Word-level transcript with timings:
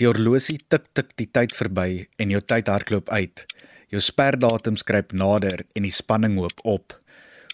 Die 0.00 0.08
horlosie 0.08 0.56
tik 0.72 0.86
tik 0.96 1.10
die 1.20 1.26
tyd 1.28 1.52
verby 1.52 2.06
en 2.16 2.30
jou 2.32 2.40
tyd 2.40 2.70
hardloop 2.72 3.10
uit. 3.12 3.42
Jou 3.92 4.00
sperdatum 4.00 4.78
skryp 4.80 5.12
nader 5.12 5.60
en 5.76 5.84
die 5.84 5.92
spanning 5.92 6.38
hoop 6.40 6.62
op. 6.64 6.94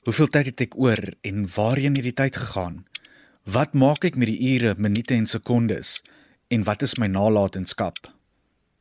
Hoeveel 0.07 0.31
tyd 0.31 0.53
het 0.53 0.63
ek 0.69 0.77
oor 0.79 1.03
en 1.27 1.49
waarheen 1.57 1.99
het 1.99 2.07
die 2.07 2.15
tyd 2.15 2.39
gegaan? 2.39 2.85
Wat 3.51 3.75
maak 3.75 4.07
ek 4.07 4.15
met 4.15 4.31
die 4.31 4.55
ure, 4.55 4.77
minute 4.79 5.17
en 5.19 5.27
sekondes? 5.27 5.99
En 6.47 6.63
wat 6.63 6.87
is 6.87 6.95
my 7.03 7.11
nalatenskap? 7.11 7.99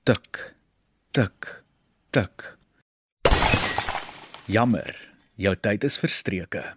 Tik. 0.05 0.43
Tik. 1.17 1.49
Tik. 2.13 2.51
Jammer, 4.45 4.93
jou 5.41 5.57
tyd 5.57 5.89
is 5.89 5.97
verstreke. 5.97 6.67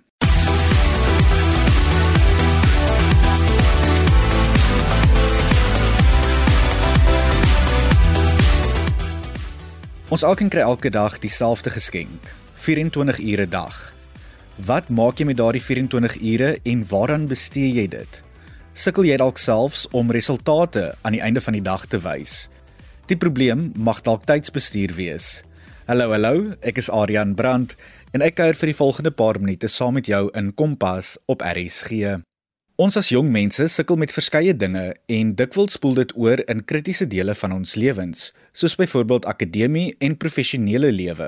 Ons 10.08 10.22
alkeen 10.25 10.48
kry 10.48 10.62
elke 10.64 10.89
dag 10.89 11.18
dieselfde 11.21 11.68
geskenk, 11.68 12.30
24 12.57 13.18
ure 13.21 13.44
dag. 13.44 13.76
Wat 14.64 14.89
maak 14.89 15.21
jy 15.21 15.26
met 15.29 15.36
daardie 15.36 15.61
24 15.61 16.14
ure 16.30 16.54
en 16.64 16.85
waaraan 16.89 17.26
bestee 17.29 17.68
jy 17.76 17.85
dit? 17.93 18.21
Sukkel 18.72 19.04
jy 19.04 19.18
dalk 19.21 19.36
selfs 19.36 19.85
om 19.93 20.08
resultate 20.08 20.86
aan 21.04 21.18
die 21.18 21.21
einde 21.21 21.43
van 21.44 21.58
die 21.58 21.64
dag 21.66 21.85
te 21.93 22.00
wys? 22.00 22.49
Die 23.13 23.21
probleem 23.21 23.68
mag 23.76 24.00
dalk 24.00 24.25
tydsbestuur 24.25 24.96
wees. 24.96 25.43
Hallo, 25.85 26.08
hallo, 26.16 26.54
ek 26.64 26.80
is 26.80 26.88
Adrian 26.88 27.36
Brandt 27.36 27.77
en 28.16 28.25
ek 28.25 28.40
kuier 28.40 28.57
vir 28.57 28.72
die 28.72 28.80
volgende 28.80 29.13
paar 29.13 29.36
minute 29.44 29.68
saam 29.68 30.00
met 30.00 30.08
jou 30.08 30.30
in 30.32 30.54
Kompas 30.57 31.18
op 31.29 31.44
RSG. 31.44 32.16
Ons 32.78 32.95
as 32.95 33.09
jong 33.11 33.27
mense 33.34 33.64
sukkel 33.75 33.97
met 33.98 34.12
verskeie 34.14 34.53
dinge 34.55 34.92
en 35.11 35.31
dikwels 35.34 35.75
spoel 35.75 35.97
dit 35.98 36.12
oor 36.14 36.39
in 36.53 36.61
kritiese 36.62 37.09
dele 37.11 37.34
van 37.34 37.56
ons 37.56 37.73
lewens, 37.75 38.28
soos 38.55 38.77
byvoorbeeld 38.78 39.25
akademie 39.27 39.97
en 39.98 40.14
professionele 40.14 40.92
lewe. 40.94 41.27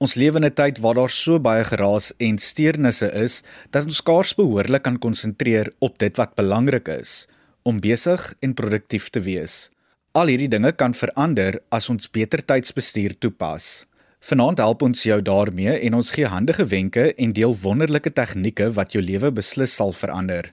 Ons 0.00 0.16
lewe 0.16 0.40
in 0.40 0.48
'n 0.48 0.54
tyd 0.56 0.80
waar 0.80 0.94
daar 0.94 1.12
so 1.12 1.38
baie 1.38 1.64
geraas 1.64 2.14
en 2.16 2.38
steurnisse 2.38 3.12
is 3.12 3.42
dat 3.72 3.84
ons 3.84 4.00
skaars 4.00 4.32
behoorlik 4.34 4.82
kan 4.82 4.96
konsentreer 4.98 5.68
op 5.80 5.98
dit 5.98 6.16
wat 6.16 6.34
belangrik 6.34 6.88
is 6.88 7.28
om 7.62 7.80
besig 7.80 8.34
en 8.40 8.54
produktief 8.54 9.10
te 9.10 9.20
wees. 9.20 9.68
Al 10.14 10.26
hierdie 10.32 10.48
dinge 10.48 10.72
kan 10.72 10.94
verander 10.94 11.60
as 11.68 11.90
ons 11.90 12.08
beter 12.10 12.40
tydsbestuur 12.40 13.18
toepas. 13.18 13.84
Vanaand 14.18 14.58
help 14.58 14.82
ons 14.82 15.02
jou 15.06 15.20
daarmee 15.22 15.76
en 15.78 15.94
ons 15.94 16.10
gee 16.10 16.26
handige 16.26 16.64
wenke 16.66 17.12
en 17.14 17.32
deel 17.32 17.54
wonderlike 17.62 18.10
tegnieke 18.12 18.72
wat 18.74 18.92
jou 18.92 19.02
lewe 19.02 19.30
beslis 19.32 19.76
sal 19.78 19.94
verander. 19.94 20.50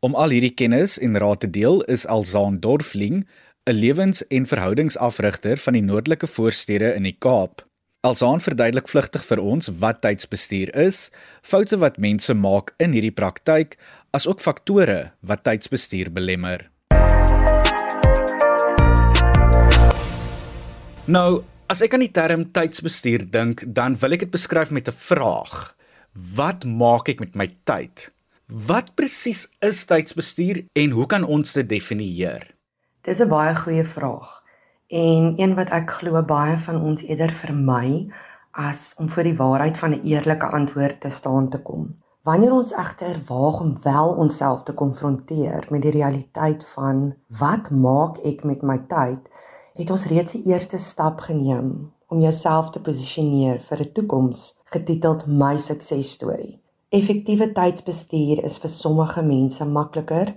Om 0.00 0.14
al 0.14 0.30
hierdie 0.30 0.54
kennis 0.54 0.94
en 1.02 1.18
raad 1.18 1.42
te 1.42 1.50
deel 1.50 1.82
is 1.90 2.06
Alzaan 2.06 2.60
Dorfling, 2.60 3.26
'n 3.66 3.72
lewens- 3.72 4.26
en 4.28 4.46
verhoudingsafrigter 4.46 5.56
van 5.56 5.72
die 5.72 5.82
noordelike 5.82 6.26
voorstede 6.26 6.94
in 6.94 7.02
die 7.02 7.16
Kaap. 7.18 7.66
Alzaan 8.00 8.40
verduidelik 8.40 8.88
vlugtig 8.88 9.24
vir 9.24 9.40
ons 9.40 9.68
wat 9.68 10.00
tydsbestuur 10.00 10.76
is, 10.76 11.10
foute 11.42 11.78
wat 11.78 11.98
mense 11.98 12.34
maak 12.34 12.74
in 12.78 12.92
hierdie 12.92 13.12
praktyk, 13.12 13.76
asook 14.10 14.40
faktore 14.40 15.12
wat 15.20 15.44
tydsbestuur 15.44 16.12
belemmer. 16.12 16.70
Nou, 21.04 21.42
As 21.70 21.78
ek 21.86 21.92
aan 21.94 22.02
die 22.02 22.10
term 22.10 22.40
tydsbestuur 22.50 23.28
dink, 23.30 23.60
dan 23.70 23.94
wil 24.02 24.16
ek 24.16 24.24
dit 24.24 24.30
beskryf 24.32 24.72
met 24.74 24.88
'n 24.90 24.96
vraag. 25.10 25.52
Wat 26.34 26.64
maak 26.66 27.08
ek 27.12 27.20
met 27.22 27.36
my 27.38 27.46
tyd? 27.62 28.10
Wat 28.66 28.96
presies 28.98 29.46
is 29.62 29.84
tydsbestuur 29.86 30.66
en 30.74 30.90
hoe 30.90 31.06
kan 31.06 31.22
ons 31.22 31.52
dit 31.52 31.68
definieer? 31.68 32.42
Dis 33.06 33.20
'n 33.20 33.28
baie 33.28 33.54
goeie 33.54 33.84
vraag 33.84 34.42
en 34.88 35.38
een 35.38 35.54
wat 35.54 35.70
ek 35.70 35.90
glo 35.90 36.22
baie 36.22 36.58
van 36.58 36.82
ons 36.82 37.02
eerder 37.02 37.30
vermy 37.30 38.10
as 38.50 38.94
om 38.98 39.08
voor 39.08 39.22
die 39.22 39.36
waarheid 39.36 39.78
van 39.78 39.90
'n 39.94 40.02
eerlike 40.02 40.46
antwoord 40.46 41.00
te 41.00 41.08
staan 41.08 41.50
te 41.50 41.62
kom. 41.62 41.94
Wanneer 42.24 42.52
ons 42.52 42.72
egter 42.72 43.16
waag 43.28 43.60
om 43.60 43.78
wel 43.82 44.08
onsself 44.08 44.62
te 44.62 44.74
konfronteer 44.74 45.66
met 45.70 45.82
die 45.82 45.94
realiteit 45.94 46.66
van 46.74 47.14
wat 47.38 47.70
maak 47.70 48.18
ek 48.18 48.44
met 48.44 48.62
my 48.62 48.78
tyd? 48.88 49.22
Het 49.78 49.90
ons 49.90 50.06
reeds 50.10 50.32
die 50.32 50.42
eerste 50.50 50.78
stap 50.78 51.20
geneem 51.20 51.92
om 52.10 52.20
jouself 52.20 52.70
te 52.70 52.80
posisioneer 52.80 53.60
vir 53.68 53.80
'n 53.80 53.92
toekoms 53.92 54.54
getiteld 54.64 55.26
My 55.26 55.56
Suksesstorie. 55.58 56.58
Effektiewe 56.88 57.52
tydsbestuur 57.52 58.44
is 58.44 58.58
vir 58.58 58.70
sommige 58.70 59.22
mense 59.22 59.64
makliker 59.64 60.34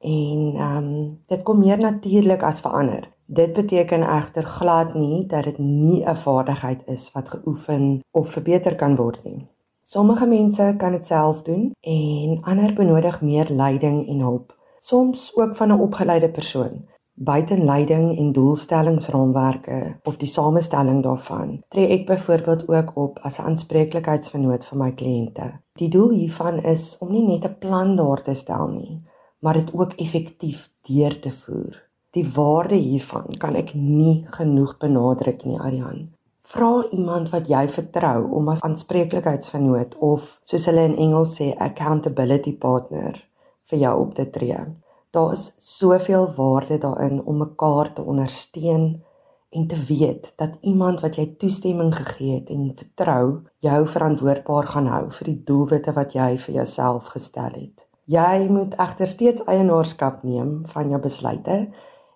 en 0.00 0.54
ehm 0.56 0.76
um, 0.76 1.18
dit 1.26 1.42
kom 1.42 1.58
meer 1.58 1.78
natuurlik 1.78 2.42
as 2.42 2.60
vir 2.60 2.72
ander. 2.72 3.08
Dit 3.26 3.52
beteken 3.52 4.02
egter 4.02 4.44
glad 4.44 4.94
nie 4.94 5.26
dat 5.26 5.44
dit 5.44 5.58
nie 5.58 6.04
'n 6.04 6.16
vaardigheid 6.16 6.82
is 6.86 7.12
wat 7.12 7.28
geoefen 7.28 8.00
of 8.10 8.28
verbeter 8.28 8.76
kan 8.76 8.96
word 8.96 9.24
nie. 9.24 9.46
Sommige 9.82 10.26
mense 10.26 10.74
kan 10.78 10.92
dit 10.92 11.04
self 11.04 11.42
doen 11.42 11.74
en 11.80 12.42
ander 12.42 12.72
benodig 12.72 13.20
meer 13.20 13.48
leiding 13.50 14.08
en 14.08 14.20
hulp, 14.20 14.56
soms 14.78 15.36
ook 15.36 15.56
van 15.56 15.68
'n 15.68 15.80
opgeleide 15.80 16.30
persoon 16.30 16.88
buitenleiding 17.20 18.18
en 18.18 18.32
doelstellingsraamwerke 18.32 19.78
of 20.08 20.16
die 20.16 20.28
samestelling 20.28 21.02
daarvan 21.04 21.58
tree 21.68 21.90
ek 21.96 22.06
byvoorbeeld 22.08 22.62
ook 22.68 22.94
op 22.96 23.18
as 23.28 23.36
'n 23.38 23.50
aanspreeklikheidsvernoot 23.50 24.64
vir 24.64 24.78
my 24.78 24.90
kliënte. 24.92 25.50
Die 25.72 25.88
doel 25.88 26.10
hiervan 26.10 26.62
is 26.64 26.96
om 27.00 27.12
nie 27.12 27.26
net 27.26 27.44
'n 27.44 27.58
plan 27.58 27.96
daar 27.96 28.22
te 28.22 28.34
stel 28.34 28.66
nie, 28.68 29.02
maar 29.40 29.54
dit 29.54 29.74
ook 29.74 29.92
effektief 29.92 30.70
deur 30.88 31.20
te 31.20 31.30
voer. 31.30 31.82
Die 32.10 32.30
waarde 32.34 32.74
hiervan 32.74 33.34
kan 33.38 33.54
ek 33.54 33.74
nie 33.74 34.24
genoeg 34.26 34.76
benadruk 34.78 35.44
nie, 35.44 35.58
Arian. 35.58 36.08
Vra 36.40 36.84
iemand 36.90 37.30
wat 37.30 37.48
jy 37.48 37.68
vertrou 37.68 38.30
om 38.30 38.48
as 38.48 38.62
aanspreeklikheidsvernoot 38.62 39.96
of 39.98 40.38
soos 40.42 40.66
hulle 40.66 40.84
in 40.84 40.96
Engels 40.96 41.36
sê 41.40 41.54
accountability 41.56 42.56
partner 42.56 43.24
vir 43.70 43.78
jou 43.78 44.00
op 44.00 44.14
te 44.14 44.30
tree. 44.30 44.64
Daar 45.10 45.32
is 45.32 45.52
soveel 45.56 46.32
waarde 46.34 46.78
daarin 46.78 47.24
om 47.24 47.36
mekaar 47.36 47.92
te 47.92 48.02
ondersteun 48.02 49.04
en 49.50 49.66
te 49.66 49.84
weet 49.84 50.32
dat 50.36 50.58
iemand 50.60 51.00
wat 51.00 51.16
jy 51.18 51.26
toestemming 51.38 51.94
gegee 51.96 52.34
het 52.34 52.50
en 52.54 52.70
vertrou, 52.76 53.42
jou 53.58 53.80
verantwoordbaar 53.88 54.66
gaan 54.66 54.86
hou 54.86 55.04
vir 55.10 55.30
die 55.32 55.42
doelwitte 55.44 55.92
wat 55.96 56.14
jy 56.14 56.36
vir 56.38 56.54
jouself 56.60 57.10
gestel 57.14 57.50
het. 57.56 57.86
Jy 58.10 58.46
moet 58.50 58.74
egter 58.78 59.06
steeds 59.10 59.42
eienaarskap 59.50 60.22
neem 60.22 60.60
van 60.70 60.88
jou 60.94 61.00
besluite 61.02 61.58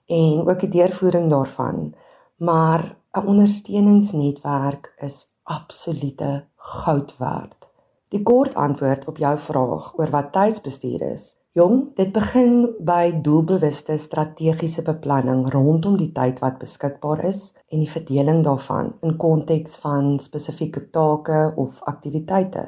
en 0.07 0.47
ook 0.47 0.61
die 0.63 0.73
deurvoering 0.79 1.31
daarvan, 1.31 1.95
maar 2.39 2.97
'n 3.15 3.27
ondersteuningsnetwerk 3.27 4.95
is 4.99 5.27
absolute 5.43 6.45
goud 6.57 7.19
werd. 7.19 7.69
Die 8.09 8.23
kort 8.23 8.55
antwoord 8.55 9.07
op 9.11 9.17
jou 9.19 9.39
vraag 9.39 9.99
oor 9.99 10.11
wat 10.11 10.33
tydsbestuur 10.33 11.03
is, 11.03 11.35
Jong, 11.55 11.93
dit 11.95 12.09
begin 12.11 12.55
by 12.83 13.13
doelbewuste 13.23 13.95
strategiese 14.03 14.83
beplanning 14.83 15.45
rondom 15.55 15.95
die 16.01 16.09
tyd 16.17 16.41
wat 16.43 16.57
beskikbaar 16.59 17.21
is 17.29 17.45
en 17.71 17.79
die 17.79 17.91
verdeling 17.93 18.41
daarvan 18.43 18.89
in 19.07 19.13
konteks 19.23 19.77
van 19.85 20.17
spesifieke 20.19 20.83
take 20.97 21.45
of 21.65 21.77
aktiwiteite. 21.93 22.65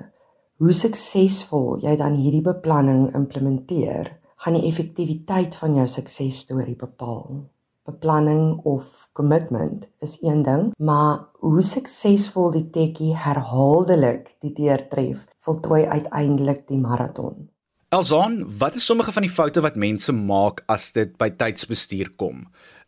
Hoe 0.63 0.77
suksesvol 0.83 1.83
jy 1.83 1.97
dan 1.99 2.15
hierdie 2.15 2.45
beplanning 2.47 3.09
implementeer, 3.19 4.13
gaan 4.45 4.55
die 4.55 4.71
effektiwiteit 4.71 5.59
van 5.65 5.75
jou 5.81 5.89
suksesstorie 5.97 6.79
bepaal. 6.79 7.43
Beplanning 7.91 8.61
of 8.63 9.09
commitment 9.19 9.91
is 9.99 10.15
een 10.23 10.47
ding, 10.47 10.71
maar 10.79 11.27
hoe 11.43 11.67
suksesvol 11.73 12.55
die 12.61 12.69
tekkie 12.71 13.19
herhaaldelik 13.27 14.31
die 14.47 14.55
deurtref, 14.63 15.27
voltooi 15.43 15.83
uiteindelik 15.91 16.69
die 16.71 16.79
maraton. 16.79 17.49
Elzaan, 17.89 18.59
wat 18.59 18.75
is 18.75 18.85
sommige 18.85 19.13
van 19.13 19.23
die 19.23 19.31
foute 19.31 19.61
wat 19.63 19.77
mense 19.79 20.13
maak 20.13 20.65
as 20.67 20.89
dit 20.91 21.13
by 21.21 21.29
tydsbestuur 21.39 22.09
kom? 22.19 22.41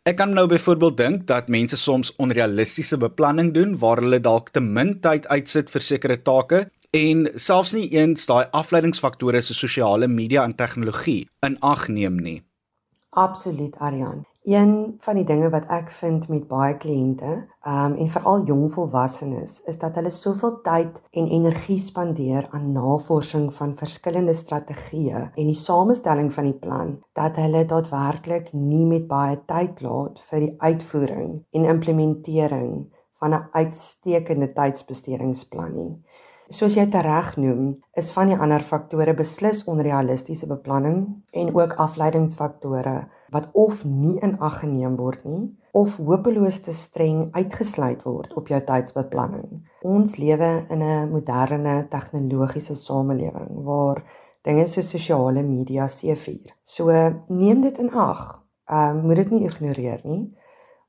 Ek 0.03 0.17
kan 0.19 0.33
nou 0.35 0.43
byvoorbeeld 0.51 0.97
dink 0.99 1.21
dat 1.29 1.47
mense 1.47 1.77
soms 1.79 2.11
onrealistiese 2.19 2.99
beplanning 2.99 3.53
doen 3.55 3.77
waar 3.79 4.01
hulle 4.03 4.19
dalk 4.19 4.51
te 4.51 4.59
min 4.59 4.97
tyd 4.99 5.27
uitsit 5.31 5.71
vir 5.71 5.85
sekere 5.85 6.17
take 6.19 6.65
en 6.99 7.29
selfs 7.39 7.71
nie 7.77 7.87
eens 7.95 8.27
daai 8.27 8.51
afleidingsfaktore 8.51 9.39
soos 9.39 9.63
sosiale 9.63 10.11
media 10.11 10.43
en 10.43 10.57
tegnologie 10.59 11.29
in 11.47 11.55
ag 11.63 11.87
neem 11.87 12.19
nie. 12.19 12.41
Absoluut, 13.15 13.79
Aryan. 13.79 14.25
Een 14.49 14.95
van 14.99 15.15
die 15.15 15.23
dinge 15.29 15.49
wat 15.53 15.67
ek 15.69 15.91
vind 15.93 16.23
met 16.33 16.47
baie 16.49 16.73
kliënte, 16.81 17.33
um 17.69 17.93
en 18.01 18.07
veral 18.09 18.47
jong 18.47 18.63
volwassenes, 18.73 19.59
is 19.69 19.77
dat 19.77 19.99
hulle 19.99 20.09
soveel 20.09 20.55
tyd 20.65 20.95
en 21.21 21.27
energie 21.35 21.77
spandeer 21.77 22.47
aan 22.57 22.71
navorsing 22.73 23.51
van 23.53 23.75
verskillende 23.77 24.33
strategieë 24.33 25.21
en 25.27 25.51
die 25.51 25.59
samestelling 25.59 26.31
van 26.33 26.49
die 26.49 26.57
plan 26.63 26.95
dat 27.19 27.37
hulle 27.37 27.61
daadwerklik 27.75 28.49
nie 28.53 28.87
met 28.89 29.05
baie 29.11 29.37
tyd 29.53 29.83
laat 29.85 30.17
vir 30.31 30.47
die 30.47 30.55
uitvoering 30.65 31.35
en 31.53 31.69
implementering 31.75 32.71
van 33.21 33.35
'n 33.37 33.47
uitstekende 33.53 34.49
tydsbestedingsplan 34.57 35.75
nie. 35.75 35.93
Soos 36.49 36.73
jy 36.73 36.87
tereg 36.89 37.35
noem, 37.37 37.75
is 37.93 38.07
van 38.09 38.31
die 38.31 38.35
ander 38.41 38.63
faktore 38.65 39.13
beslis 39.13 39.59
onrealistiese 39.69 40.47
beplanning 40.49 41.03
en 41.37 41.51
ook 41.53 41.75
afleidingsfaktore 41.77 43.03
wat 43.29 43.51
of 43.53 43.83
nie 43.85 44.15
in 44.25 44.33
ag 44.41 44.55
geneem 44.63 44.95
word 44.97 45.27
nie 45.29 45.43
of 45.77 45.99
hopeloos 46.01 46.57
te 46.65 46.73
streng 46.73 47.27
uitgesluit 47.37 48.01
word 48.01 48.33
op 48.33 48.49
jou 48.49 48.57
tydsbeplanning. 48.65 49.61
Ons 49.85 50.17
lewe 50.17 50.65
in 50.73 50.81
'n 50.81 51.11
moderne 51.13 51.85
tegnologiese 51.93 52.73
samelewing 52.73 53.63
waar 53.69 54.01
dinge 54.41 54.65
so 54.67 54.81
sosiale 54.81 55.43
media 55.43 55.87
seefuur. 55.87 56.49
So 56.63 56.89
neem 57.27 57.61
dit 57.61 57.77
in 57.77 57.93
ag. 57.93 58.41
Ehm 58.65 58.97
uh, 58.97 59.03
moet 59.03 59.15
dit 59.15 59.29
nie 59.29 59.45
ignoreer 59.45 60.01
nie. 60.03 60.33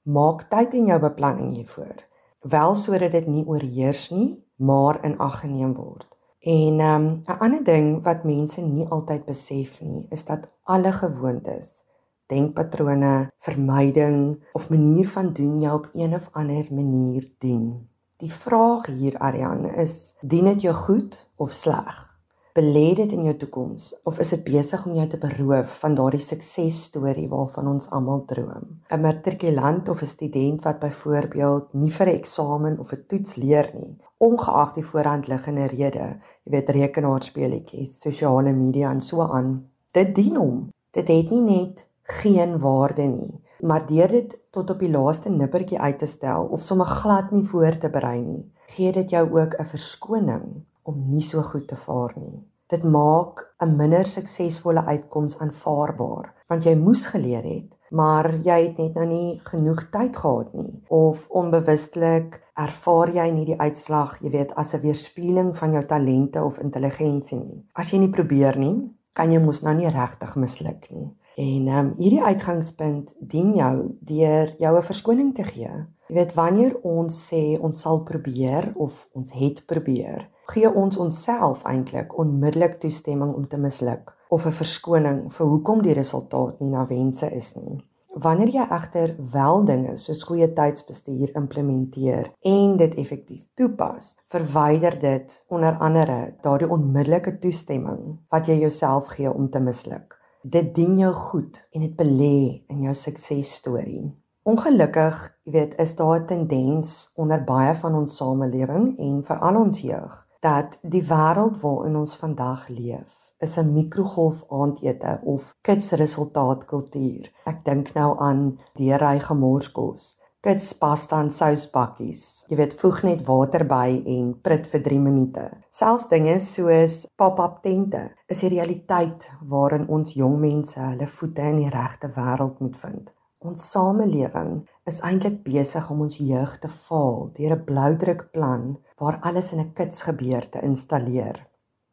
Maak 0.04 0.48
tyd 0.48 0.74
in 0.74 0.86
jou 0.86 1.00
beplanning 1.00 1.54
hiervoor. 1.56 1.96
Wel 2.40 2.74
sodat 2.74 3.12
dit 3.12 3.26
nie 3.26 3.44
oorheers 3.46 4.10
nie, 4.10 4.44
maar 4.60 5.00
in 5.04 5.18
ag 5.18 5.40
geneem 5.40 5.74
word. 5.74 6.08
En 6.40 6.80
ehm 6.80 7.04
um, 7.04 7.22
'n 7.26 7.38
ander 7.38 7.64
ding 7.64 8.02
wat 8.02 8.24
mense 8.24 8.60
nie 8.60 8.88
altyd 8.88 9.24
besef 9.24 9.80
nie, 9.80 10.06
is 10.10 10.24
dat 10.24 10.48
alle 10.64 10.92
gewoontes 10.92 11.84
denkpatrone, 12.30 13.30
vermyding 13.38 14.38
of 14.52 14.70
manier 14.70 15.08
van 15.08 15.32
doen 15.32 15.60
jou 15.60 15.74
op 15.74 15.88
een 15.92 16.14
of 16.14 16.28
ander 16.32 16.66
manier 16.70 17.26
dien. 17.38 17.88
Die 18.16 18.32
vraag 18.32 18.86
hier 18.86 19.18
Ariane 19.18 19.74
is, 19.80 20.14
dien 20.20 20.44
dit 20.52 20.68
jou 20.68 20.74
goed 20.74 21.18
of 21.36 21.52
sleg? 21.56 22.06
Belê 22.54 22.94
dit 22.98 23.12
in 23.14 23.24
jou 23.24 23.34
toekoms 23.38 23.92
of 24.04 24.18
is 24.18 24.32
dit 24.34 24.42
besig 24.44 24.82
om 24.86 24.94
jou 24.98 25.06
te 25.08 25.18
beroof 25.22 25.78
van 25.82 25.94
daardie 25.94 26.22
suksesstorie 26.22 27.28
waarvan 27.30 27.70
ons 27.70 27.88
almal 27.94 28.24
droom? 28.26 28.82
'n 28.90 29.00
Matrikulant 29.00 29.88
of 29.88 30.02
'n 30.02 30.14
student 30.16 30.62
wat 30.62 30.80
byvoorbeeld 30.80 31.74
nie 31.74 31.90
vir 31.90 32.06
'n 32.06 32.18
eksamen 32.20 32.78
of 32.78 32.92
'n 32.92 33.04
toets 33.08 33.36
leer 33.36 33.70
nie, 33.74 33.96
ongeag 34.20 34.74
die 34.76 34.84
voorhand 34.84 35.28
liggende 35.32 35.66
rede, 35.72 36.06
jy 36.44 36.52
weet 36.52 36.72
rekenaarspeletjies, 36.76 37.96
sosiale 38.02 38.52
media 38.52 38.90
en 38.92 39.00
so 39.00 39.24
aan, 39.24 39.54
dit 39.96 40.12
dien 40.14 40.36
hom. 40.36 40.58
Dit 40.92 41.08
het 41.08 41.30
nie 41.32 41.40
net 41.40 41.86
geen 42.20 42.58
waarde 42.60 43.06
nie. 43.08 43.40
Maar 43.64 43.86
deur 43.88 44.12
dit 44.12 44.36
tot 44.52 44.70
op 44.70 44.80
die 44.80 44.90
laaste 44.90 45.32
nippertjie 45.32 45.80
uit 45.80 45.98
te 46.02 46.08
stel 46.08 46.48
of 46.52 46.64
sommer 46.64 46.88
glad 46.88 47.32
nie 47.32 47.44
voor 47.48 47.78
te 47.80 47.90
berei 47.92 48.20
nie, 48.20 48.44
gee 48.74 48.92
dit 48.92 49.10
jou 49.10 49.24
ook 49.40 49.56
'n 49.58 49.70
verskoning 49.72 50.46
om 50.82 51.10
nie 51.10 51.22
so 51.22 51.42
goed 51.42 51.68
te 51.68 51.76
vaar 51.76 52.12
nie. 52.16 52.44
Dit 52.68 52.84
maak 52.84 53.54
'n 53.60 53.76
minder 53.76 54.06
suksesvolle 54.06 54.84
uitkoms 54.84 55.38
aanvaarbaar, 55.38 56.34
want 56.48 56.64
jy 56.64 56.74
moes 56.74 57.06
geleer 57.06 57.42
het, 57.42 57.76
maar 57.90 58.30
jy 58.44 58.58
het 58.66 58.78
net 58.78 58.94
nou 58.94 59.06
nie 59.06 59.40
genoeg 59.44 59.82
tyd 59.90 60.16
gehad 60.16 60.52
nie 60.54 60.82
of 60.88 61.26
onbewustelik 61.28 62.38
ervaar 62.60 63.10
jy 63.14 63.26
nie 63.34 63.46
die 63.48 63.58
uitslag, 63.58 64.18
jy 64.22 64.30
weet, 64.30 64.54
as 64.54 64.74
'n 64.74 64.82
weerspieëling 64.84 65.56
van 65.56 65.72
jou 65.72 65.84
talente 65.86 66.42
of 66.44 66.58
intelligensie 66.58 67.38
nie. 67.38 67.64
As 67.74 67.90
jy 67.92 67.98
nie 67.98 68.10
probeer 68.10 68.58
nie, 68.58 68.90
kan 69.12 69.32
jy 69.32 69.40
mos 69.40 69.62
nou 69.62 69.74
nie 69.74 69.88
regtig 69.88 70.36
misluk 70.36 70.90
nie. 70.90 71.10
En 71.36 71.68
ehm 71.68 71.78
um, 71.78 71.92
hierdie 71.96 72.22
uitgangspunt 72.22 73.14
dien 73.20 73.54
jou 73.54 73.96
deur 74.00 74.54
jou 74.58 74.76
'n 74.76 74.82
verskoning 74.82 75.34
te 75.34 75.44
gee. 75.44 75.72
Jy 76.08 76.14
weet 76.14 76.34
wanneer 76.34 76.76
ons 76.82 77.30
sê 77.30 77.58
ons 77.60 77.80
sal 77.80 78.02
probeer 78.02 78.72
of 78.74 79.08
ons 79.12 79.32
het 79.32 79.66
probeer, 79.66 80.28
gee 80.46 80.74
ons 80.74 80.96
onsself 80.96 81.64
eintlik 81.64 82.18
onmiddellik 82.18 82.80
toestemming 82.80 83.34
om 83.34 83.48
te 83.48 83.56
misluk 83.56 84.19
of 84.30 84.46
'n 84.46 84.58
verskoning 84.62 85.20
vir 85.34 85.46
hoekom 85.46 85.82
die 85.82 85.94
resultaat 85.94 86.60
nie 86.60 86.70
na 86.70 86.86
wense 86.86 87.30
is 87.34 87.56
nie. 87.56 87.80
Wanneer 88.10 88.48
jy 88.48 88.64
egter 88.76 89.14
wel 89.32 89.64
dinge 89.64 89.96
soos 89.96 90.22
goeie 90.26 90.48
tydsbestuur 90.52 91.30
implementeer 91.40 92.30
en 92.42 92.76
dit 92.76 92.94
effektief 92.94 93.44
toepas, 93.54 94.16
verwyder 94.28 94.98
dit 95.00 95.44
onder 95.48 95.78
andere 95.78 96.34
daardie 96.42 96.70
onmiddellike 96.70 97.38
toestemming 97.38 98.18
wat 98.30 98.46
jy 98.46 98.58
jouself 98.60 99.06
gee 99.14 99.32
om 99.32 99.50
te 99.50 99.60
misluk. 99.60 100.18
Dit 100.42 100.74
dien 100.74 100.98
jou 100.98 101.12
goed 101.12 101.68
en 101.72 101.80
dit 101.80 101.96
belê 101.96 102.64
in 102.68 102.82
jou 102.82 102.94
suksesstorie. 102.94 104.10
Ongelukkig, 104.42 105.16
jy 105.44 105.52
weet, 105.52 105.78
is 105.78 105.96
daar 105.96 106.20
'n 106.20 106.26
tendens 106.26 107.12
onder 107.14 107.44
baie 107.44 107.74
van 107.74 107.94
ons 107.94 108.16
samelewing 108.16 108.98
en 108.98 109.24
veral 109.24 109.56
ons 109.56 109.80
jeug 109.80 110.26
dat 110.40 110.78
die 110.82 111.02
wêreld 111.02 111.60
waarin 111.60 111.96
ons 111.96 112.16
vandag 112.16 112.68
leef 112.68 113.19
is 113.40 113.58
'n 113.58 113.72
mikrogolf 113.72 114.44
aandete 114.48 115.20
of 115.24 115.54
kitsresultaatkultuur. 115.62 117.32
Ek 117.46 117.64
dink 117.64 117.94
nou 117.94 118.18
aan 118.18 118.58
deurry 118.74 119.18
gemorskos 119.20 120.20
kits 120.40 120.72
pasta 120.72 121.18
en 121.20 121.28
sousbakkies. 121.28 122.20
Jy 122.48 122.56
weet, 122.56 122.74
voeg 122.80 123.02
net 123.04 123.24
water 123.26 123.66
by 123.68 123.98
en 124.08 124.30
prit 124.40 124.64
vir 124.72 124.82
3 124.86 125.00
minute. 125.04 125.42
Selfs 125.68 126.06
dinge 126.08 126.38
soos 126.40 127.02
pop-up 127.20 127.58
tente 127.66 128.06
is 128.32 128.40
die 128.40 128.52
realiteit 128.54 129.26
waarin 129.52 129.84
ons 129.92 130.14
jong 130.16 130.38
mense 130.40 130.80
hulle 130.80 131.08
voete 131.18 131.44
in 131.52 131.60
die 131.60 131.72
regte 131.74 132.08
wêreld 132.16 132.64
moet 132.64 132.80
vind. 132.80 133.12
Ons 133.44 133.66
samelewing 133.72 134.62
is 134.88 135.02
eintlik 135.04 135.42
besig 135.44 135.92
om 135.92 136.00
ons 136.06 136.16
jeug 136.20 136.56
te 136.64 136.72
faal 136.72 137.28
deur 137.36 137.56
'n 137.58 137.64
bloudrukplan 137.68 138.64
waar 138.96 139.20
alles 139.20 139.52
in 139.52 139.60
'n 139.60 139.74
kits 139.74 140.02
gebeur 140.08 140.48
te 140.48 140.64
installeer. 140.64 141.49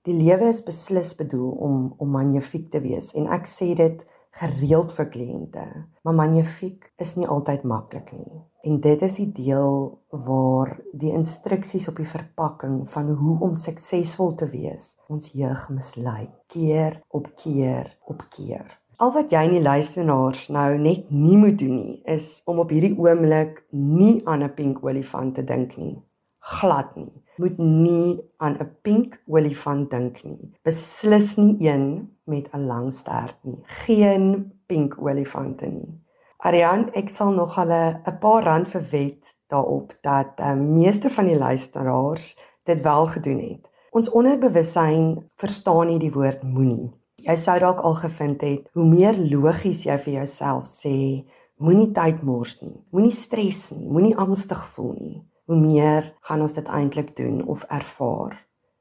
Die 0.07 0.15
lewe 0.15 0.47
is 0.47 0.61
beslis 0.63 1.09
bedoel 1.19 1.49
om 1.51 1.79
om 1.99 2.13
magnifiek 2.15 2.69
te 2.71 2.79
wees 2.79 3.09
en 3.19 3.25
ek 3.35 3.49
sê 3.51 3.73
dit 3.75 4.05
gereeld 4.39 4.93
vir 4.95 5.09
kliënte. 5.11 5.63
Maar 6.07 6.15
magnifiek 6.15 6.87
is 7.03 7.17
nie 7.17 7.27
altyd 7.27 7.65
maklik 7.67 8.13
nie. 8.15 8.39
En 8.63 8.79
dit 8.85 9.03
is 9.03 9.17
die 9.19 9.27
deel 9.35 9.75
waar 10.27 10.71
die 10.95 11.11
instruksies 11.11 11.89
op 11.91 11.99
die 11.99 12.07
verpakking 12.07 12.79
van 12.93 13.11
hoe 13.19 13.35
om 13.49 13.57
suksesvol 13.57 14.37
te 14.39 14.47
wees 14.53 14.93
ons 15.11 15.33
jeug 15.35 15.67
mislei. 15.75 16.29
Keer 16.55 17.01
op 17.11 17.27
keer 17.43 17.91
op 18.07 18.23
keer. 18.31 18.77
Al 19.03 19.11
wat 19.13 19.35
jy 19.35 19.43
en 19.43 19.57
die 19.57 19.65
luisteraars 19.65 20.47
nou 20.55 20.69
net 20.87 21.11
nie 21.11 21.35
moet 21.37 21.59
doen 21.59 21.75
nie, 21.81 21.99
is 22.07 22.41
om 22.47 22.63
op 22.63 22.71
hierdie 22.71 22.95
oomblik 22.95 23.59
nie 23.75 24.21
aan 24.25 24.43
'n 24.43 24.55
pink 24.55 24.79
olifant 24.87 25.35
te 25.35 25.43
dink 25.43 25.75
nie. 25.77 25.97
Glad 26.39 26.95
nie. 26.95 27.11
Moet 27.37 27.57
nie 27.57 28.19
aan 28.37 28.57
'n 28.59 28.69
pink 28.81 29.21
olifant 29.27 29.89
dink 29.89 30.23
nie. 30.23 30.51
Beslis 30.63 31.35
nie 31.37 31.55
een 31.69 32.09
met 32.25 32.49
'n 32.53 32.65
lang 32.65 32.93
stert 32.93 33.37
nie. 33.43 33.61
Geen 33.85 34.51
pink 34.65 34.97
olifante 35.01 35.67
nie. 35.67 35.89
Arian, 36.37 36.89
ek 36.93 37.09
sal 37.09 37.31
nog 37.31 37.55
hulle 37.55 38.01
'n 38.05 38.17
paar 38.19 38.43
rand 38.43 38.69
verwet 38.69 39.35
daarop 39.47 39.93
dat 40.01 40.37
die 40.37 40.45
um, 40.45 40.73
meeste 40.73 41.09
van 41.09 41.25
die 41.25 41.37
luisteraars 41.37 42.39
dit 42.63 42.81
wel 42.81 43.05
gedoen 43.05 43.39
het. 43.39 43.71
Ons 43.91 44.09
onderbewussyn 44.09 45.29
verstaan 45.35 45.87
nie 45.87 45.99
die 45.99 46.11
woord 46.11 46.43
moenie. 46.43 46.91
Jy 47.15 47.35
sou 47.35 47.59
dalk 47.59 47.79
al 47.79 47.95
gevind 47.95 48.41
het 48.41 48.67
hoe 48.73 48.85
meer 48.85 49.17
logies 49.17 49.85
jy 49.87 49.97
vir 49.97 50.13
jouself 50.13 50.67
sê, 50.69 51.25
moenie 51.57 51.89
tyd 51.91 52.21
mors 52.21 52.59
nie, 52.61 52.75
moenie 52.93 53.15
stres 53.15 53.71
nie, 53.73 53.87
moenie 53.89 54.15
angstig 54.21 54.61
voel 54.75 54.93
nie, 54.99 55.17
hoe 55.47 55.59
meer 55.59 56.13
gaan 56.27 56.43
ons 56.43 56.53
dit 56.57 56.67
eintlik 56.67 57.13
doen 57.15 57.39
of 57.47 57.63
ervaar. 57.71 58.35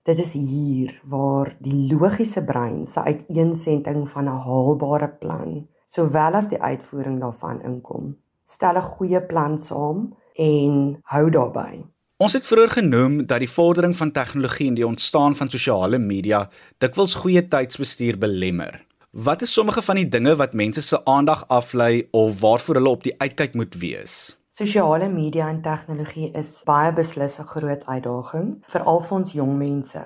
Dit 0.06 0.18
is 0.18 0.32
hier 0.35 0.96
waar 1.06 1.52
die 1.62 1.75
logiese 1.90 2.42
brein 2.44 2.85
se 2.87 3.02
uiteensetting 3.02 4.08
van 4.11 4.25
'n 4.25 4.42
haalbare 4.46 5.08
plan, 5.08 5.66
sowel 5.87 6.35
as 6.35 6.49
die 6.49 6.62
uitvoering 6.62 7.20
daarvan 7.20 7.62
inkom. 7.62 8.16
Stel 8.44 8.76
'n 8.76 8.90
goeie 8.96 9.23
plan 9.23 9.58
saam 9.58 10.14
en 10.35 10.99
hou 11.02 11.30
daarbey. 11.30 11.85
Ons 12.16 12.32
het 12.32 12.46
vroeër 12.46 12.70
genoem 12.70 13.26
dat 13.26 13.38
die 13.38 13.50
vordering 13.50 13.96
van 13.96 14.12
tegnologie 14.12 14.68
en 14.68 14.75
die 14.75 14.87
ontstaan 14.87 15.37
van 15.37 15.50
sosiale 15.50 15.99
media 15.99 16.50
dikwels 16.78 17.14
goeie 17.14 17.49
tydsbestuur 17.49 18.18
belemmer. 18.18 18.87
Wat 19.11 19.42
is 19.42 19.52
sommige 19.52 19.82
van 19.82 19.94
die 19.94 20.08
dinge 20.08 20.37
wat 20.37 20.52
mense 20.52 20.80
se 20.80 21.04
aandag 21.04 21.49
aflei 21.49 22.08
of 22.11 22.40
waarvoor 22.40 22.75
hulle 22.75 22.88
op 22.88 23.02
die 23.02 23.14
uitkyk 23.18 23.54
moet 23.54 23.75
wees? 23.75 24.38
Sosiale 24.56 25.08
media 25.12 25.50
en 25.52 25.58
tegnologie 25.60 26.30
is 26.40 26.50
baie 26.64 26.92
beslis 26.98 27.34
'n 27.40 27.48
groot 27.48 27.82
uitdaging 27.94 28.46
vir 28.75 28.84
al 28.92 29.02
ons 29.16 29.32
jong 29.38 29.50
mense. 29.58 30.04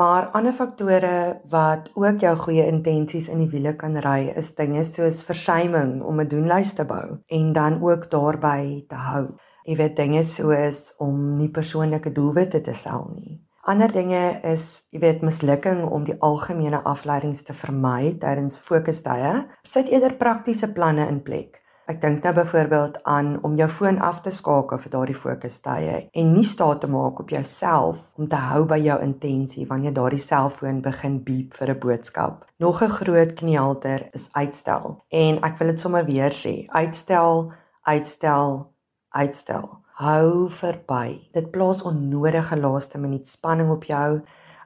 Maar 0.00 0.28
ander 0.38 0.54
faktore 0.60 1.40
wat 1.54 1.90
ook 1.94 2.24
jou 2.24 2.32
goeie 2.44 2.64
intensies 2.66 3.28
in 3.28 3.42
die 3.42 3.50
wiele 3.50 3.74
kan 3.76 3.98
ry, 4.06 4.32
is 4.42 4.54
dinge 4.54 4.84
soos 4.84 5.20
versuiming 5.22 6.02
om 6.02 6.20
'n 6.20 6.28
doenlys 6.28 6.72
te 6.72 6.84
bou 6.84 7.18
en 7.28 7.52
dan 7.52 7.76
ook 7.82 8.08
daarbey 8.10 8.86
te 8.88 8.94
hou. 8.94 9.26
Jy 9.64 9.76
weet 9.76 9.96
dinge 9.96 10.22
soos 10.22 10.94
om 10.98 11.36
nie 11.36 11.50
persoonlike 11.50 12.12
doelwitte 12.12 12.60
te 12.60 12.72
stel 12.72 13.10
nie. 13.14 13.42
Ander 13.62 13.92
dinge 13.92 14.40
is, 14.42 14.86
jy 14.90 15.00
weet, 15.00 15.22
mislukking 15.22 15.84
om 15.84 16.04
die 16.04 16.16
algemene 16.20 16.82
afleidings 16.84 17.42
te 17.42 17.52
vermy 17.52 18.16
tydens 18.18 18.58
fokustye. 18.58 19.46
Sit 19.62 19.88
eerder 19.88 20.16
praktiese 20.16 20.72
planne 20.72 21.08
in 21.08 21.22
plek. 21.22 21.65
Ek 21.86 22.00
dink 22.02 22.24
nou 22.26 22.32
byvoorbeeld 22.34 22.96
aan 23.06 23.28
om 23.46 23.52
jou 23.54 23.68
foon 23.70 24.00
af 24.02 24.16
te 24.22 24.30
skakel 24.34 24.80
vir 24.82 24.90
daardie 24.90 25.14
fokustye 25.14 25.98
en 26.18 26.32
nie 26.34 26.44
staat 26.44 26.80
te 26.82 26.88
maak 26.90 27.20
op 27.22 27.30
jouself 27.30 28.00
om 28.18 28.26
te 28.28 28.40
hou 28.42 28.64
by 28.66 28.80
jou 28.82 28.96
intensie 29.04 29.68
wanneer 29.70 29.94
daardie 29.94 30.18
selfoon 30.18 30.80
begin 30.82 31.20
beep 31.28 31.54
vir 31.54 31.70
'n 31.70 31.78
boodskap. 31.78 32.44
Nog 32.58 32.82
'n 32.82 32.96
groot 32.98 33.32
knielter 33.38 34.08
is 34.12 34.28
uitstel. 34.32 34.98
En 35.08 35.38
ek 35.44 35.58
wil 35.58 35.68
dit 35.68 35.80
sommer 35.80 36.04
weer 36.04 36.30
sê, 36.30 36.66
uitstel, 36.68 37.52
uitstel, 37.82 38.72
uitstel. 39.10 39.70
hou 39.96 40.50
verby. 40.50 41.28
Dit 41.32 41.50
plaas 41.50 41.82
onnodige 41.82 42.56
laaste 42.56 42.98
minuut 42.98 43.26
spanning 43.26 43.70
op 43.70 43.84
jou. 43.84 44.20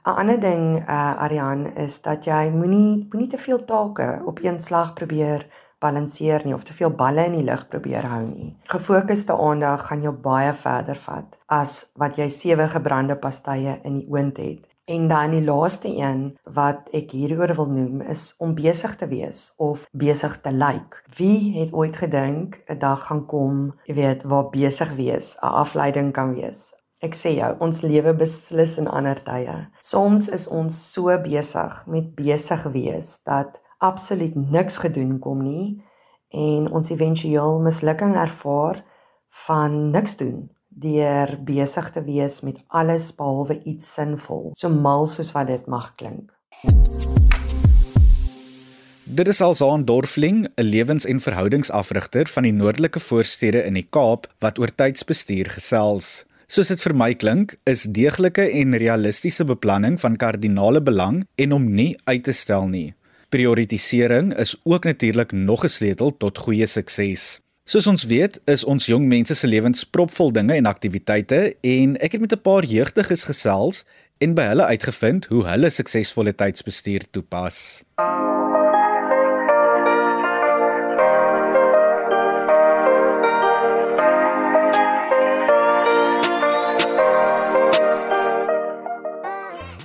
'n 0.07 0.17
Ander 0.17 0.41
ding, 0.41 0.89
uh 0.89 1.23
Arian, 1.23 1.77
is 1.77 2.01
dat 2.03 2.25
jy 2.25 2.51
moenie 2.51 3.07
moenie 3.13 3.29
te 3.29 3.39
veel 3.39 3.65
take 3.65 4.23
op 4.25 4.39
een 4.43 4.59
slag 4.59 4.93
probeer 4.93 5.47
balanseer 5.81 6.45
nie 6.45 6.55
of 6.55 6.65
te 6.69 6.77
veel 6.77 6.91
balle 7.03 7.25
in 7.29 7.37
die 7.39 7.47
lug 7.47 7.67
probeer 7.73 8.07
hou 8.07 8.23
nie. 8.27 8.51
Gefokusde 8.73 9.37
aandag 9.37 9.87
gaan 9.89 10.03
jou 10.07 10.13
baie 10.13 10.53
verder 10.65 10.99
vat 11.07 11.39
as 11.47 11.79
wat 12.01 12.19
jy 12.21 12.29
sewe 12.29 12.69
gebrande 12.69 13.17
pastye 13.17 13.81
in 13.85 14.01
die 14.01 14.09
oond 14.09 14.37
het. 14.39 14.67
En 14.91 15.09
dan 15.09 15.31
die 15.31 15.45
laaste 15.45 15.89
een 15.89 16.23
wat 16.57 16.89
ek 16.99 17.13
hieroor 17.15 17.53
wil 17.55 17.69
noem 17.71 18.01
is 18.15 18.35
om 18.43 18.57
besig 18.59 18.97
te 18.99 19.07
wees 19.07 19.53
of 19.57 19.85
besig 19.93 20.35
te 20.41 20.51
lyk. 20.51 20.59
Like. 20.71 21.03
Wie 21.17 21.61
het 21.61 21.73
ooit 21.73 21.97
gedink 21.97 22.59
'n 22.67 22.79
dag 22.79 23.07
gaan 23.07 23.27
kom, 23.27 23.75
jy 23.87 23.95
weet, 23.95 24.23
waar 24.23 24.51
besig 24.51 24.91
wees 24.99 25.37
'n 25.43 25.47
afleiding 25.63 26.13
kan 26.13 26.35
wees? 26.35 26.73
Ek 27.01 27.15
sê 27.15 27.31
jou, 27.37 27.55
ons 27.65 27.81
lewe 27.81 28.13
beslis 28.15 28.79
in 28.79 28.89
ander 28.89 29.23
tye. 29.25 29.55
Soms 29.81 30.29
is 30.29 30.49
ons 30.49 30.93
so 30.93 31.19
besig 31.23 31.87
met 31.87 32.15
besig 32.15 32.63
wees 32.75 33.23
dat 33.25 33.61
absoluut 33.81 34.35
niks 34.37 34.79
gedoen 34.85 35.19
kom 35.19 35.43
nie 35.43 35.81
en 36.31 36.69
ons 36.71 36.91
éventueel 36.93 37.59
mislukking 37.65 38.15
ervaar 38.15 38.85
van 39.47 39.91
niks 39.91 40.19
doen 40.21 40.49
deur 40.81 41.33
besig 41.45 41.89
te 41.91 42.03
wees 42.05 42.41
met 42.47 42.61
alles 42.69 43.11
behalwe 43.17 43.59
iets 43.67 43.89
sinvol, 43.97 44.53
so 44.57 44.71
mal 44.71 45.09
soos 45.11 45.33
wat 45.35 45.49
dit 45.51 45.67
mag 45.67 45.91
klink. 45.99 46.31
Dit 49.11 49.29
is 49.29 49.41
Alsaan 49.43 49.85
Dorfling, 49.85 50.47
'n 50.47 50.63
lewens- 50.63 51.05
en 51.05 51.21
verhoudingsafrigter 51.21 52.29
van 52.29 52.43
die 52.43 52.53
noordelike 52.53 53.01
voorstede 53.01 53.65
in 53.65 53.75
die 53.75 53.87
Kaap 53.91 54.29
wat 54.39 54.59
oor 54.59 54.71
tydsbestuur 54.75 55.51
gesels. 55.51 56.25
Soos 56.47 56.69
dit 56.69 56.81
vir 56.83 56.95
my 56.95 57.15
klink, 57.15 57.57
is 57.65 57.83
deeglike 57.83 58.43
en 58.43 58.77
realistiese 58.77 59.45
beplanning 59.45 60.01
van 60.01 60.17
kardinale 60.17 60.81
belang 60.83 61.27
en 61.35 61.53
om 61.53 61.75
nie 61.75 61.97
uit 62.05 62.23
te 62.23 62.33
stel 62.33 62.69
nie. 62.69 62.95
Prioritisering 63.31 64.35
is 64.39 64.57
ook 64.63 64.85
natuurlik 64.85 65.33
nog 65.33 65.65
'n 65.65 65.69
sleutel 65.69 66.17
tot 66.17 66.39
goeie 66.39 66.67
sukses. 66.67 67.41
Soos 67.65 67.87
ons 67.87 68.05
weet, 68.05 68.41
is 68.45 68.65
ons 68.65 68.87
jong 68.87 69.07
mense 69.07 69.35
se 69.35 69.47
lewens 69.47 69.85
propvol 69.85 70.33
dinge 70.33 70.55
en 70.55 70.67
aktiwiteite 70.67 71.55
en 71.61 71.97
ek 71.97 72.13
het 72.13 72.21
met 72.21 72.33
'n 72.33 72.41
paar 72.43 72.65
jeugdiges 72.65 73.25
gesels 73.25 73.85
en 74.19 74.35
by 74.35 74.43
hulle 74.43 74.65
uitgevind 74.65 75.25
hoe 75.25 75.47
hulle 75.47 75.71
suksesvolle 75.71 76.35
tydsbestuur 76.35 77.07
toepas. 77.11 77.83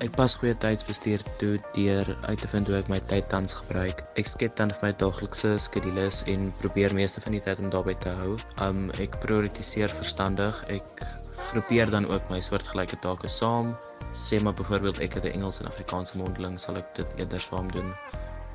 Pas 0.09 0.35
goeie 0.35 0.55
tydsbestuur 0.57 1.24
toe 1.41 1.55
deur 1.74 2.09
uit 2.27 2.41
te 2.41 2.47
vind 2.51 2.67
hoe 2.67 2.77
ek 2.77 2.89
my 2.91 3.00
tyd 3.12 3.27
tans 3.33 3.57
gebruik. 3.59 4.03
Ek 4.21 4.27
skep 4.27 4.55
dan 4.59 4.74
vir 4.75 4.88
my 4.88 4.91
daaglikse 5.01 5.55
skedules 5.67 6.24
en 6.31 6.51
probeer 6.62 6.93
meeste 6.93 7.24
van 7.24 7.38
die 7.38 7.41
tyd 7.41 7.62
om 7.63 7.71
daarby 7.74 7.95
te 8.05 8.13
hou. 8.21 8.35
Um 8.67 8.91
ek 9.01 9.19
prioritiseer 9.24 9.89
verstandig. 9.89 10.62
Ek 10.75 11.05
groepeer 11.50 11.91
dan 11.91 12.07
ook 12.12 12.29
my 12.29 12.39
soortgelyke 12.43 13.00
take 13.03 13.31
saam. 13.31 13.74
Sê 14.12 14.39
maar 14.41 14.55
byvoorbeeld 14.59 15.00
ek 15.00 15.17
het 15.19 15.25
'n 15.25 15.35
Engels 15.39 15.59
en 15.59 15.67
Afrikaanse 15.71 16.17
mondeling, 16.17 16.59
sal 16.59 16.77
ek 16.77 16.95
dit 16.95 17.19
eerder 17.19 17.41
saam 17.41 17.71
doen 17.71 17.91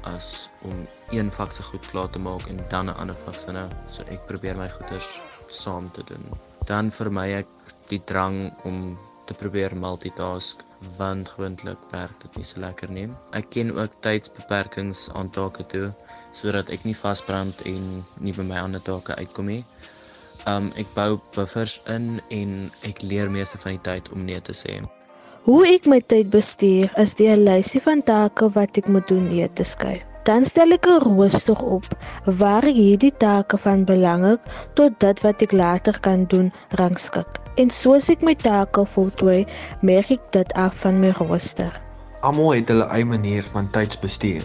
as 0.09 0.49
om 0.65 0.87
een 1.11 1.31
vak 1.33 1.53
se 1.53 1.63
goed 1.63 1.87
klaar 1.87 2.11
te 2.11 2.19
maak 2.19 2.47
en 2.49 2.61
dan 2.69 2.87
'n 2.87 2.97
ander 2.97 3.17
vak 3.17 3.39
se 3.39 3.53
nou. 3.53 3.69
So 3.89 4.03
ek 4.03 4.27
probeer 4.27 4.57
my 4.57 4.69
goeders 4.69 5.23
saam 5.49 5.91
te 5.93 6.03
doen. 6.05 6.25
Dan 6.65 6.91
vermy 6.91 7.33
ek 7.33 7.47
die 7.89 8.03
drang 8.05 8.53
om 8.65 8.99
te 9.31 9.37
probeer 9.39 9.77
multitask 9.79 10.65
want 10.97 11.29
gewoonlik 11.29 11.83
werk 11.93 12.17
dit 12.25 12.39
nie 12.41 12.47
so 12.49 12.61
lekker 12.63 12.91
nie. 12.91 13.07
Ek 13.37 13.51
ken 13.55 13.71
ook 13.77 13.95
tydsbeperkings 14.05 15.07
aan 15.15 15.31
take 15.37 15.67
toe 15.73 15.91
sodat 16.37 16.73
ek 16.75 16.87
nie 16.89 16.97
vasbrand 16.97 17.63
en 17.71 17.87
nie 18.25 18.35
by 18.35 18.47
my 18.49 18.59
ander 18.65 18.83
take 18.83 19.15
uitkom 19.23 19.53
nie. 19.53 19.63
Um 20.51 20.71
ek 20.81 20.91
bou 20.97 21.21
buffers 21.37 21.79
in 21.95 22.17
en 22.35 22.57
ek 22.89 23.05
leer 23.07 23.31
meeste 23.31 23.61
van 23.63 23.77
die 23.79 23.85
tyd 23.91 24.11
om 24.17 24.27
nee 24.27 24.41
te 24.41 24.57
sê. 24.57 24.81
Hoe 25.47 25.63
ek 25.69 25.87
my 25.91 26.01
tyd 26.13 26.31
bestuur 26.33 26.93
is 27.01 27.15
deur 27.21 27.37
'n 27.37 27.47
lysie 27.47 27.83
van 27.87 28.03
take 28.03 28.51
wat 28.59 28.83
ek 28.83 28.89
moet 28.89 29.09
doen 29.09 29.29
nee 29.29 29.49
te 29.49 29.65
skryf. 29.65 30.10
Dan 30.29 30.45
stel 30.45 30.73
ek 30.77 30.87
'n 30.87 31.01
rooster 31.01 31.57
op 31.57 31.87
waar 32.25 32.65
ek 32.65 32.77
hierdie 32.77 33.13
take 33.17 33.57
van 33.59 33.85
belangrik 33.85 34.41
tot 34.75 35.01
dit 35.01 35.21
wat 35.21 35.43
ek 35.43 35.53
later 35.53 36.01
kan 36.01 36.25
doen 36.25 36.53
rangskik. 36.69 37.27
En 37.57 37.71
soos 37.71 38.09
ek 38.11 38.23
my 38.23 38.35
take 38.35 38.85
voltooi, 38.87 39.47
merk 39.81 40.11
ek 40.11 40.33
dit 40.33 40.53
af 40.53 40.75
van 40.75 41.01
my 41.01 41.11
rooster. 41.11 41.73
Almal 42.21 42.53
het 42.53 42.69
hulle 42.69 42.87
eie 42.93 43.05
manier 43.05 43.43
van 43.43 43.71
tydsbestuur. 43.71 44.45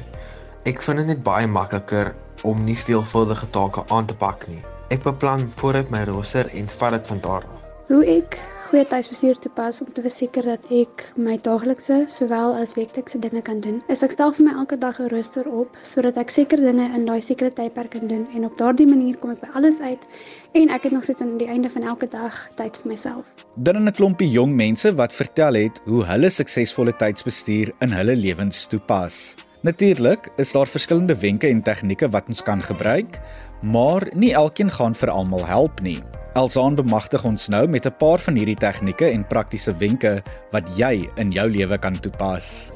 Ek 0.63 0.81
vind 0.81 0.97
dit 0.97 1.07
net 1.07 1.23
baie 1.23 1.47
makliker 1.47 2.15
om 2.43 2.63
nie 2.63 2.77
veelvuldige 2.77 3.47
take 3.49 3.83
aan 3.87 4.05
te 4.05 4.15
pak 4.15 4.47
nie. 4.47 4.63
Ek 4.89 5.03
beplan 5.03 5.51
vooruit 5.55 5.89
my 5.89 6.03
rooster 6.03 6.49
en 6.53 6.69
vat 6.69 6.91
dit 6.91 7.07
van 7.07 7.19
daar 7.19 7.43
af. 7.43 7.61
Hoe 7.87 8.05
ek 8.05 8.39
goeie 8.75 8.87
tydsbestuur 8.91 9.37
toepas 9.39 9.77
om 9.85 9.87
te 9.95 10.01
verseker 10.03 10.43
dat 10.49 10.65
ek 10.75 11.05
my 11.15 11.37
daaglikse 11.39 12.01
sowel 12.11 12.57
as 12.59 12.73
weeklikse 12.75 13.21
dinge 13.23 13.39
kan 13.47 13.61
doen. 13.63 13.77
Is 13.87 14.01
ek 14.03 14.11
stel 14.11 14.33
vir 14.35 14.43
my 14.49 14.55
elke 14.59 14.75
dag 14.75 14.97
'n 14.99 15.07
rooster 15.13 15.47
op 15.47 15.77
sodat 15.83 16.17
ek 16.19 16.29
seker 16.29 16.59
dinge 16.59 16.83
in 16.83 17.05
daai 17.07 17.21
sekere 17.21 17.53
tydperk 17.55 17.91
kan 17.95 18.07
doen 18.07 18.27
en 18.35 18.43
op 18.45 18.57
daardie 18.57 18.87
manier 18.87 19.15
kom 19.15 19.31
ek 19.31 19.39
by 19.39 19.47
alles 19.55 19.79
uit 19.79 20.03
en 20.51 20.69
ek 20.69 20.83
het 20.83 20.91
nog 20.91 21.03
steeds 21.03 21.21
aan 21.21 21.37
die 21.37 21.47
einde 21.47 21.69
van 21.69 21.83
elke 21.83 22.07
dag 22.07 22.49
tyd 22.55 22.77
vir 22.77 22.91
myself. 22.91 23.23
Dan 23.55 23.87
'n 23.87 23.91
klompie 23.93 24.29
jong 24.29 24.51
mense 24.51 24.93
wat 24.95 25.13
vertel 25.13 25.53
het 25.53 25.79
hoe 25.85 26.03
hulle 26.03 26.29
suksesvolle 26.29 26.91
tydsbestuur 26.91 27.71
in 27.79 27.91
hulle 27.91 28.15
lewens 28.15 28.67
toepas. 28.67 29.35
Natuurlik 29.63 30.31
is 30.37 30.51
daar 30.51 30.67
verskillende 30.67 31.15
wenke 31.15 31.47
en 31.47 31.61
tegnieke 31.61 32.09
wat 32.09 32.27
ons 32.27 32.43
kan 32.43 32.61
gebruik, 32.61 33.21
maar 33.61 34.03
nie 34.13 34.33
elkeen 34.33 34.69
gaan 34.69 34.95
vir 34.95 35.09
almal 35.09 35.45
help 35.45 35.81
nie. 35.81 36.01
Elsaan 36.35 36.75
bemagtig 36.75 37.23
ons 37.23 37.45
nou 37.47 37.61
met 37.71 37.85
'n 37.87 37.95
paar 37.95 38.19
van 38.19 38.35
hierdie 38.35 38.59
tegnieke 38.59 39.07
en 39.07 39.27
praktiese 39.27 39.73
wenke 39.79 40.21
wat 40.51 40.67
jy 40.77 41.07
in 41.15 41.31
jou 41.31 41.49
lewe 41.49 41.77
kan 41.77 41.99
toepas. 41.99 42.69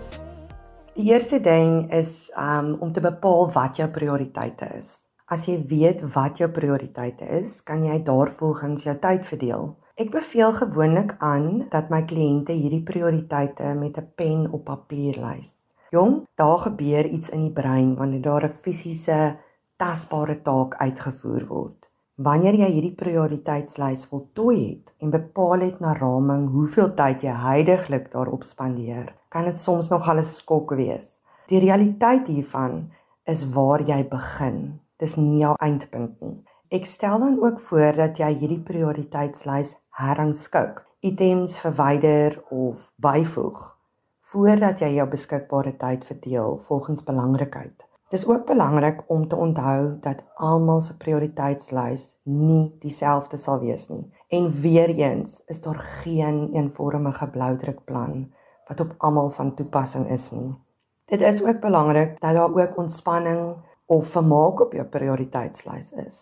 Die 0.96 1.12
eerste 1.12 1.40
ding 1.42 1.92
is 1.92 2.32
um, 2.38 2.78
om 2.80 2.94
te 2.94 3.02
bepaal 3.02 3.52
wat 3.52 3.76
jou 3.76 3.90
prioriteite 3.90 4.70
is. 4.78 5.08
As 5.28 5.46
jy 5.46 5.58
weet 5.68 6.14
wat 6.14 6.38
jou 6.38 6.50
prioriteite 6.50 7.26
is, 7.26 7.62
kan 7.62 7.84
jy 7.84 8.00
daarvolgens 8.04 8.84
jou 8.84 8.96
tyd 8.96 9.26
verdeel. 9.26 9.76
Ek 9.96 10.12
beveel 10.12 10.54
gewoonlik 10.54 11.16
aan 11.20 11.68
dat 11.70 11.90
my 11.90 12.02
kliënte 12.08 12.56
hierdie 12.56 12.84
prioriteite 12.84 13.76
met 13.76 13.98
'n 13.98 14.08
pen 14.16 14.48
op 14.52 14.64
papier 14.64 15.20
lys. 15.20 15.52
Jong, 15.92 16.24
daar 16.36 16.60
gebeur 16.60 17.06
iets 17.06 17.30
in 17.30 17.42
die 17.42 17.54
brein 17.54 17.96
wanneer 17.96 18.22
daar 18.22 18.46
'n 18.46 18.56
fisiese, 18.64 19.36
tasbare 19.76 20.42
taak 20.42 20.76
uitgevoer 20.80 21.46
word. 21.48 21.89
Wanneer 22.28 22.58
jy 22.60 22.68
hierdie 22.68 22.96
prioriteitslys 23.00 24.02
voltooi 24.12 24.56
het 24.58 24.90
en 25.00 25.14
bepaal 25.14 25.62
het 25.64 25.78
na 25.80 25.94
raming 25.96 26.50
hoeveel 26.52 26.90
tyd 26.98 27.24
jy 27.24 27.36
heidaglik 27.44 28.10
daarop 28.12 28.44
spandeer, 28.44 29.14
kan 29.32 29.48
dit 29.48 29.62
soms 29.62 29.88
nog 29.94 30.10
al 30.12 30.20
'n 30.20 30.28
skok 30.32 30.74
wees. 30.82 31.22
Die 31.48 31.64
realiteit 31.64 32.28
hiervan 32.28 32.92
is 33.24 33.46
waar 33.56 33.86
jy 33.92 34.02
begin. 34.12 34.60
Dis 35.00 35.16
nie 35.16 35.40
jou 35.46 35.56
eindpunt 35.64 36.20
nie. 36.20 36.36
Ek 36.72 36.86
stel 36.86 37.20
dan 37.20 37.40
ook 37.40 37.60
voor 37.70 37.96
dat 38.04 38.20
jy 38.20 38.34
hierdie 38.34 38.64
prioriteitslys 38.72 39.76
herrangskik, 39.90 40.86
items 41.00 41.60
verwyder 41.60 42.44
of 42.50 42.92
byvoeg 42.98 43.80
voordat 44.30 44.82
jy 44.84 44.92
jou 44.94 45.08
beskikbare 45.10 45.72
tyd 45.78 46.04
verdeel 46.06 46.58
volgens 46.68 47.04
belangrikheid. 47.04 47.89
Dis 48.10 48.26
ook 48.26 48.46
belangrik 48.46 49.04
om 49.08 49.28
te 49.28 49.36
onthou 49.36 50.00
dat 50.02 50.24
almal 50.36 50.80
se 50.82 50.96
prioriteitslys 50.98 52.06
nie 52.24 52.72
dieselfde 52.82 53.38
sal 53.38 53.60
wees 53.62 53.86
nie. 53.90 54.08
En 54.34 54.50
weer 54.62 54.90
eens 54.90 55.44
is 55.46 55.62
daar 55.62 55.78
geen 56.02 56.40
eenvormige 56.54 57.28
bloudrukplan 57.28 58.32
wat 58.68 58.80
op 58.80 58.96
almal 58.98 59.30
van 59.30 59.54
toepassing 59.56 60.10
is 60.10 60.32
nie. 60.32 60.56
Dit 61.06 61.22
is 61.22 61.44
ook 61.44 61.60
belangrik 61.60 62.20
dat 62.20 62.34
daar 62.34 62.58
ook 62.58 62.78
ontspanning 62.78 63.56
of 63.86 64.08
vermaak 64.08 64.60
op 64.60 64.74
jou 64.74 64.86
prioriteitslys 64.86 65.92
is. 65.92 66.20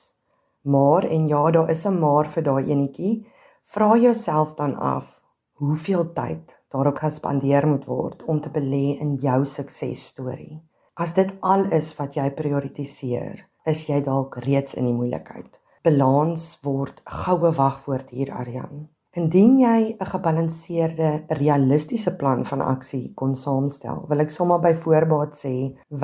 Maar 0.62 1.04
en 1.04 1.28
ja, 1.28 1.52
daar 1.52 1.70
is 1.70 1.86
'n 1.88 2.00
maar 2.00 2.28
vir 2.28 2.44
daai 2.44 2.72
enetjie. 2.72 3.28
Vra 3.64 3.98
jouself 3.98 4.54
dan 4.54 4.76
af 4.76 5.22
hoeveel 5.54 6.14
tyd 6.14 6.64
daarop 6.70 6.98
gespandeer 6.98 7.68
moet 7.68 7.86
word 7.86 8.24
om 8.26 8.42
te 8.42 8.50
belê 8.50 9.00
in 9.00 9.14
jou 9.14 9.46
suksesstorie. 9.46 10.64
As 10.98 11.12
dit 11.14 11.30
al 11.46 11.68
is 11.78 11.92
wat 11.94 12.16
jy 12.18 12.24
prioritiseer, 12.34 13.44
is 13.70 13.84
jy 13.86 14.00
dalk 14.02 14.40
reeds 14.48 14.74
in 14.82 14.88
die 14.88 14.96
moeilikheid. 14.98 15.60
Balans 15.86 16.46
word 16.66 17.04
goue 17.20 17.52
wagwoord 17.60 18.10
hier 18.18 18.32
Aryan. 18.34 18.88
Indien 19.22 19.54
jy 19.62 19.94
'n 19.94 20.10
gebalanseerde, 20.14 21.12
realistiese 21.42 22.16
plan 22.18 22.44
van 22.50 22.66
aksie 22.66 23.14
kon 23.14 23.38
saamstel, 23.44 24.02
wil 24.10 24.26
ek 24.26 24.34
sommer 24.40 24.58
by 24.66 24.74
voorbaat 24.74 25.38
sê, 25.44 25.56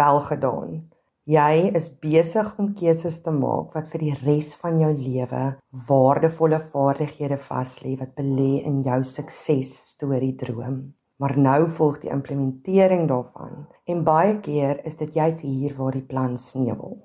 welgedaan. 0.03 0.79
Jy 1.25 1.73
is 1.73 1.89
besig 1.89 2.53
om 2.59 2.73
keuses 2.77 3.21
te 3.25 3.31
maak 3.31 3.73
wat 3.73 3.87
vir 3.89 3.99
die 4.05 4.17
res 4.21 4.55
van 4.61 4.77
jou 4.77 4.93
lewe 4.93 5.45
waardevolle 5.89 6.59
vaardighede 6.71 7.37
vas 7.49 7.79
lê 7.81 7.97
wat 7.99 8.13
belê 8.15 8.61
in 8.61 8.83
jou 8.85 9.03
sukses 9.03 9.73
storie 9.95 10.35
droom. 10.35 10.93
Maar 11.23 11.37
nou 11.39 11.69
volg 11.71 12.01
die 12.03 12.09
implementering 12.11 13.05
daarvan 13.07 13.67
en 13.87 13.99
baie 14.03 14.39
keer 14.43 14.79
is 14.89 14.97
dit 14.99 15.13
juis 15.15 15.41
hier 15.41 15.75
waar 15.77 15.95
die 15.95 16.07
plan 16.09 16.33
sneuwel. 16.37 16.97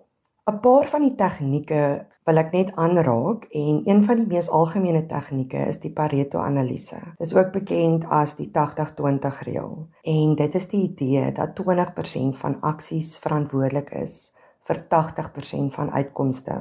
'n 0.51 0.59
Paar 0.65 0.89
van 0.95 1.05
die 1.07 1.15
tegnieke 1.21 1.83
wil 2.31 2.41
ek 2.43 2.51
net 2.57 2.73
aanraak 2.85 3.47
en 3.61 3.79
een 3.85 4.03
van 4.09 4.19
die 4.21 4.27
mees 4.33 4.49
algemene 4.61 5.05
tegnieke 5.13 5.61
is 5.75 5.79
die 5.85 5.93
Pareto-analise. 6.01 6.99
Dit 7.21 7.27
is 7.29 7.35
ook 7.37 7.53
bekend 7.53 8.09
as 8.19 8.35
die 8.41 8.49
80-20 8.59 9.39
reël. 9.51 9.87
En 10.03 10.35
dit 10.43 10.59
is 10.63 10.69
die 10.75 10.83
idee 10.89 11.31
dat 11.39 11.55
20% 11.63 12.43
van 12.43 12.61
aksies 12.73 13.15
verantwoordelik 13.23 13.95
is 14.03 14.19
vir 14.67 14.83
80% 14.97 15.79
van 15.79 15.95
uitkomste. 16.01 16.59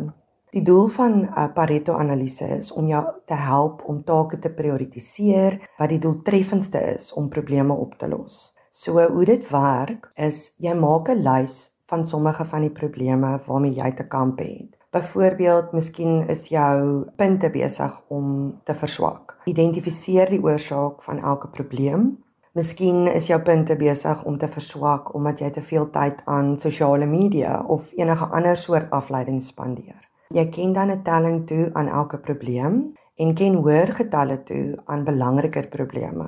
Die 0.56 0.62
doel 0.64 0.88
van 0.88 1.14
'n 1.36 1.54
Pareto-analise 1.54 2.46
is 2.58 2.72
om 2.72 2.88
jou 2.88 3.04
te 3.26 3.34
help 3.34 3.84
om 3.86 4.04
take 4.04 4.40
te 4.40 4.50
prioritiseer 4.50 5.58
wat 5.78 5.90
die 5.90 6.00
doeltreffendste 6.00 6.80
is 6.94 7.14
om 7.14 7.30
probleme 7.30 7.74
op 7.74 7.98
te 7.98 8.08
los. 8.08 8.56
So 8.70 9.08
hoe 9.08 9.26
dit 9.26 9.50
werk 9.50 10.12
is 10.16 10.54
jy 10.58 10.74
maak 10.74 11.10
'n 11.10 11.24
lys 11.24 11.76
van 11.86 12.06
sommige 12.06 12.46
van 12.46 12.62
die 12.62 12.72
probleme 12.80 13.40
waarmee 13.46 13.74
jy 13.74 13.92
te 13.92 14.08
kamp 14.08 14.40
het. 14.40 14.78
Byvoorbeeld, 14.92 15.72
miskien 15.72 16.28
is 16.28 16.48
jou 16.48 17.06
punte 17.16 17.50
besig 17.50 18.02
om 18.08 18.60
te 18.64 18.74
verswak. 18.74 19.36
Identifiseer 19.46 20.30
die 20.30 20.44
oorsaak 20.44 21.04
van 21.04 21.20
elke 21.20 21.48
probleem. 21.48 22.24
Miskien 22.54 23.08
is 23.08 23.28
jou 23.28 23.42
punte 23.42 23.76
besig 23.76 24.24
om 24.24 24.38
te 24.38 24.48
verswak 24.48 25.14
omdat 25.14 25.40
jy 25.40 25.50
te 25.50 25.62
veel 25.62 25.90
tyd 25.90 26.22
aan 26.26 26.58
sosiale 26.58 27.06
media 27.06 27.64
of 27.68 27.92
enige 27.94 28.26
ander 28.26 28.58
soort 28.58 28.90
afleiding 28.90 29.42
spandeer. 29.44 30.07
Jy 30.30 30.46
ken 30.50 30.74
dan 30.74 30.92
'n 30.92 31.04
telling 31.04 31.48
toe 31.48 31.70
aan 31.74 31.88
elke 31.88 32.18
probleem 32.18 32.94
en 33.16 33.34
ken 33.34 33.54
hoër 33.54 33.92
getalle 33.92 34.44
toe 34.44 34.78
aan 34.86 35.04
belangriker 35.04 35.68
probleme. 35.68 36.28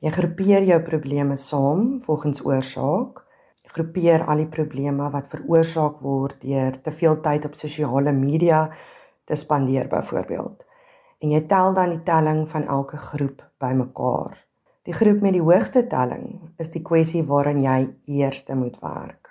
Jy 0.00 0.10
groepeer 0.10 0.62
jou 0.62 0.80
probleme 0.82 1.36
saam 1.36 2.02
volgens 2.02 2.44
oorsaak 2.44 3.26
groepeer 3.76 4.24
al 4.24 4.40
die 4.40 4.48
probleme 4.48 5.10
wat 5.12 5.28
veroorsaak 5.32 6.00
word 6.04 6.40
deur 6.40 6.78
te 6.82 6.92
veel 7.00 7.18
tyd 7.20 7.44
op 7.48 7.58
sosiale 7.58 8.12
media 8.12 8.62
te 9.28 9.36
spandeer 9.36 9.88
byvoorbeeld. 9.92 10.64
En 11.20 11.30
jy 11.34 11.42
tel 11.50 11.74
dan 11.74 11.92
die 11.92 12.02
telling 12.06 12.44
van 12.48 12.66
elke 12.78 12.96
groep 12.96 13.42
bymekaar. 13.60 14.36
Die 14.86 14.94
groep 14.94 15.20
met 15.20 15.34
die 15.34 15.42
hoogste 15.42 15.86
telling 15.90 16.54
is 16.62 16.70
die 16.70 16.82
kwessie 16.82 17.24
waaraan 17.26 17.60
jy 17.60 17.78
eerste 18.20 18.54
moet 18.56 18.78
werk. 18.80 19.25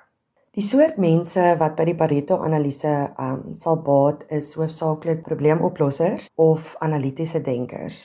Die 0.56 0.64
soort 0.64 0.98
mense 0.98 1.56
wat 1.60 1.76
by 1.76 1.84
die 1.90 1.98
Pareto-analise 2.00 2.94
um, 3.20 3.42
sal 3.60 3.82
baat 3.84 4.24
is 4.32 4.54
hoofsaaklik 4.56 5.26
probleemoplossers 5.26 6.30
of 6.36 6.76
analitiese 6.80 7.42
denkers. 7.44 7.98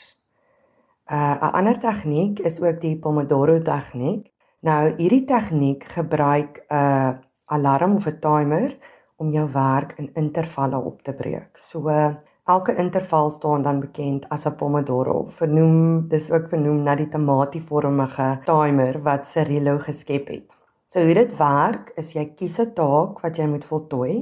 Uh, 1.07 1.39
'n 1.39 1.55
ander 1.61 1.79
tegniek 1.79 2.41
is 2.41 2.61
ook 2.61 2.81
die 2.81 2.99
Pomodoro 2.99 3.61
tegniek 3.63 4.27
Nou 4.69 4.81
hierdie 4.99 5.25
tegniek 5.29 5.85
gebruik 5.93 6.59
'n 6.59 6.75
uh, 6.81 7.13
alarm 7.57 7.95
of 8.01 8.09
'n 8.11 8.19
timer 8.27 8.75
om 9.17 9.31
jou 9.33 9.47
werk 9.53 9.95
in 10.03 10.11
intervalle 10.15 10.83
op 10.91 11.03
te 11.03 11.15
breek. 11.23 11.57
So 11.69 11.89
uh, 11.89 12.15
elke 12.45 12.77
interval 12.77 13.31
staan 13.31 13.63
dan 13.63 13.81
bekend 13.81 14.29
as 14.29 14.47
'n 14.47 14.55
pomodoro. 14.55 15.25
Vernoem 15.41 16.09
dis 16.09 16.31
ook 16.31 16.49
vernoem 16.49 16.83
na 16.83 16.95
die 16.95 17.09
tomatievormige 17.09 18.41
timer 18.45 19.03
wat 19.03 19.27
Cirilo 19.27 19.79
geskep 19.79 20.29
het. 20.29 20.60
So 20.91 21.01
hoe 21.07 21.15
dit 21.15 21.33
werk 21.39 21.93
is 22.03 22.13
jy 22.19 22.25
kies 22.35 22.59
'n 22.61 22.75
taak 22.75 23.23
wat 23.23 23.39
jy 23.39 23.47
moet 23.47 23.65
voltooi. 23.65 24.15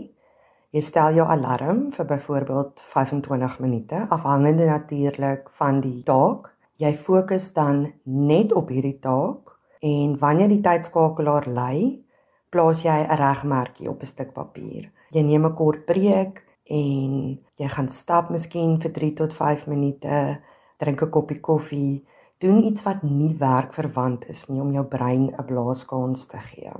Jy 0.70 0.80
stel 0.80 1.14
jou 1.16 1.26
alarm 1.26 1.90
vir 1.90 2.06
byvoorbeeld 2.06 2.80
25 2.94 3.58
minute 3.60 4.06
afhangende 4.10 4.66
natuurlik 4.66 5.50
van 5.50 5.80
die 5.80 6.02
taak. 6.02 6.52
Jy 6.76 6.92
fokus 6.94 7.52
dan 7.52 7.92
net 8.04 8.52
op 8.52 8.68
hierdie 8.68 8.98
taak 9.00 9.48
En 9.80 10.18
wanneer 10.18 10.50
die 10.50 10.62
tydskakelaar 10.62 11.46
lui, 11.54 12.04
plaas 12.50 12.82
jy 12.82 12.98
'n 13.06 13.18
regmerkie 13.20 13.88
op 13.90 14.02
'n 14.02 14.06
stuk 14.06 14.32
papier. 14.32 14.90
Jy 15.10 15.22
neem 15.22 15.46
'n 15.46 15.54
kort 15.54 15.86
breek 15.86 16.42
en 16.64 17.38
jy 17.56 17.68
gaan 17.68 17.88
stap 17.88 18.30
miskien 18.30 18.80
vir 18.80 18.92
3 18.92 19.12
tot 19.14 19.32
5 19.34 19.66
minute, 19.66 20.40
drink 20.78 21.02
'n 21.02 21.10
koppie 21.10 21.40
koffie, 21.40 22.04
doen 22.38 22.62
iets 22.64 22.82
wat 22.86 23.02
nie 23.02 23.34
werkverwant 23.38 24.26
is 24.30 24.44
nie 24.48 24.60
om 24.62 24.70
jou 24.72 24.84
brein 24.86 25.24
'n 25.28 25.46
blaaskans 25.46 26.26
te 26.32 26.38
gee. 26.38 26.72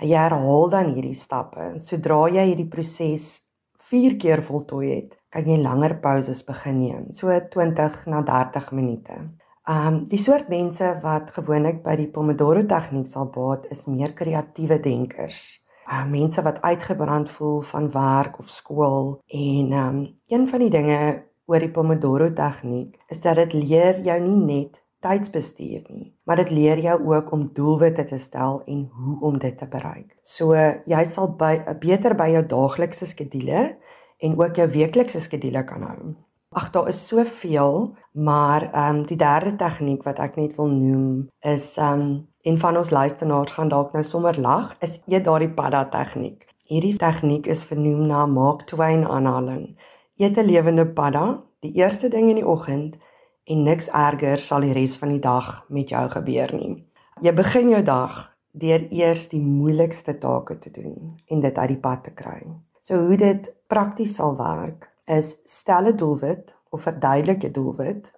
Jy 0.00 0.18
herhaal 0.18 0.70
dan 0.70 0.92
hierdie 0.94 1.18
stappe. 1.18 1.72
Sodra 1.78 2.28
jy 2.28 2.44
hierdie 2.50 2.68
proses 2.68 3.24
4 3.78 4.16
keer 4.22 4.42
voltooi 4.42 4.88
het, 4.94 5.16
kan 5.30 5.48
jy 5.50 5.56
langer 5.62 5.96
pauses 6.04 6.44
begin 6.44 6.78
neem, 6.78 7.12
so 7.12 7.40
20 7.56 8.06
na 8.06 8.22
30 8.22 8.70
minute. 8.72 9.16
Um 9.68 10.04
die 10.04 10.18
soort 10.18 10.48
mense 10.48 10.92
wat 11.02 11.30
gewoonlik 11.30 11.82
by 11.82 11.96
die 11.96 12.10
Pomodoro 12.14 12.62
tegniek 12.62 13.06
sal 13.06 13.30
baat 13.34 13.66
is 13.72 13.86
meer 13.86 14.12
kreatiewe 14.12 14.78
denkers. 14.78 15.60
Uh 15.90 16.04
mense 16.04 16.42
wat 16.42 16.62
uitgebrand 16.62 17.30
voel 17.30 17.60
van 17.60 17.90
werk 17.90 18.38
of 18.38 18.48
skool 18.48 19.20
en 19.26 19.72
um 19.72 19.98
een 20.28 20.46
van 20.48 20.60
die 20.60 20.70
dinge 20.70 21.00
oor 21.46 21.60
die 21.60 21.70
Pomodoro 21.70 22.30
tegniek 22.32 22.96
is 23.08 23.20
dat 23.20 23.36
dit 23.36 23.52
leer 23.52 24.00
jou 24.04 24.20
nie 24.20 24.40
net 24.52 24.83
tydsbestuur 25.04 25.84
nie, 25.92 26.10
maar 26.24 26.40
dit 26.40 26.50
leer 26.50 26.80
jou 26.82 26.96
ook 27.12 27.32
om 27.36 27.48
doelwitte 27.56 28.04
te 28.08 28.18
stel 28.18 28.62
en 28.70 28.84
hoe 28.96 29.16
om 29.28 29.38
dit 29.38 29.56
te 29.58 29.68
bereik. 29.70 30.16
So 30.22 30.56
jy 30.90 31.04
sal 31.08 31.34
by 31.40 31.58
beter 31.82 32.16
by 32.18 32.30
jou 32.32 32.44
daaglikse 32.54 33.08
skedule 33.10 33.64
en 34.24 34.38
ook 34.40 34.56
jou 34.56 34.68
weeklikse 34.72 35.20
skedule 35.20 35.64
kan 35.68 35.84
hou. 35.84 36.14
Ag 36.54 36.70
daar 36.70 36.88
is 36.88 37.00
soveel, 37.08 37.96
maar 38.12 38.68
ehm 38.70 39.00
um, 39.00 39.06
die 39.06 39.18
derde 39.18 39.56
tegniek 39.58 40.04
wat 40.06 40.20
ek 40.22 40.36
net 40.38 40.54
wil 40.56 40.70
noem 40.70 41.28
is 41.40 41.74
ehm 41.76 42.00
um, 42.00 42.12
en 42.44 42.58
van 42.60 42.76
ons 42.76 42.90
luisteraars 42.90 43.54
gaan 43.56 43.72
dalk 43.72 43.92
nou 43.92 44.02
sommer 44.04 44.36
lag, 44.40 44.76
is 44.84 45.00
eet 45.08 45.24
daardie 45.24 45.50
padda 45.50 45.86
tegniek. 45.88 46.44
Hierdie 46.68 46.96
tegniek 47.00 47.46
is 47.46 47.64
vernoem 47.64 48.06
na 48.06 48.26
Mark 48.26 48.66
Twain 48.68 49.04
aanhaling. 49.04 49.76
Eet 50.16 50.38
'n 50.38 50.46
lewende 50.46 50.86
padda 50.86 51.42
die 51.60 51.72
eerste 51.80 52.08
ding 52.08 52.28
in 52.30 52.40
die 52.40 52.46
oggend 52.46 52.96
en 53.44 53.62
niks 53.62 53.88
erger 53.92 54.40
sal 54.40 54.64
die 54.64 54.72
res 54.72 54.96
van 54.96 55.12
die 55.12 55.20
dag 55.20 55.64
met 55.68 55.88
jou 55.92 56.04
gebeur 56.08 56.54
nie. 56.56 56.74
Jy 57.22 57.32
begin 57.36 57.68
jou 57.68 57.82
dag 57.84 58.14
deur 58.54 58.86
eers 58.90 59.28
die 59.28 59.42
moeilikste 59.42 60.16
take 60.18 60.58
te 60.58 60.70
doen 60.70 61.16
en 61.28 61.40
dit 61.40 61.58
uit 61.58 61.68
die 61.68 61.80
pad 61.80 62.04
te 62.04 62.14
kry. 62.14 62.40
So 62.80 63.00
hoe 63.08 63.16
dit 63.16 63.50
prakties 63.68 64.16
sal 64.16 64.36
werk 64.38 64.88
is 65.06 65.36
stel 65.44 65.88
'n 65.88 65.96
doelwit 65.96 66.54
of 66.70 66.82
verduidelik 66.82 67.44
'n 67.44 67.52
doelwit. 67.52 68.12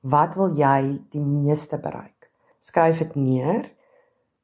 Wat 0.00 0.34
wil 0.34 0.54
jy 0.56 0.98
die 1.10 1.20
meeste 1.20 1.78
bereik? 1.78 2.30
Skryf 2.58 2.98
dit 2.98 3.14
neer. 3.14 3.64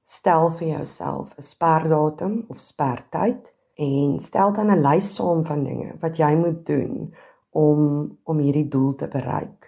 Stel 0.03 0.51
vir 0.51 0.69
jouself 0.69 1.35
'n 1.39 1.43
sperdatum 1.43 2.45
of 2.49 2.59
spertyd 2.59 3.55
en 3.75 4.19
stel 4.19 4.53
dan 4.53 4.71
'n 4.71 4.83
lys 4.83 5.15
saam 5.15 5.45
van 5.45 5.65
dinge 5.65 5.95
wat 6.01 6.17
jy 6.17 6.35
moet 6.35 6.67
doen 6.67 7.15
om 7.51 8.19
om 8.25 8.39
hierdie 8.39 8.69
doel 8.69 8.95
te 8.95 9.09
bereik. 9.09 9.64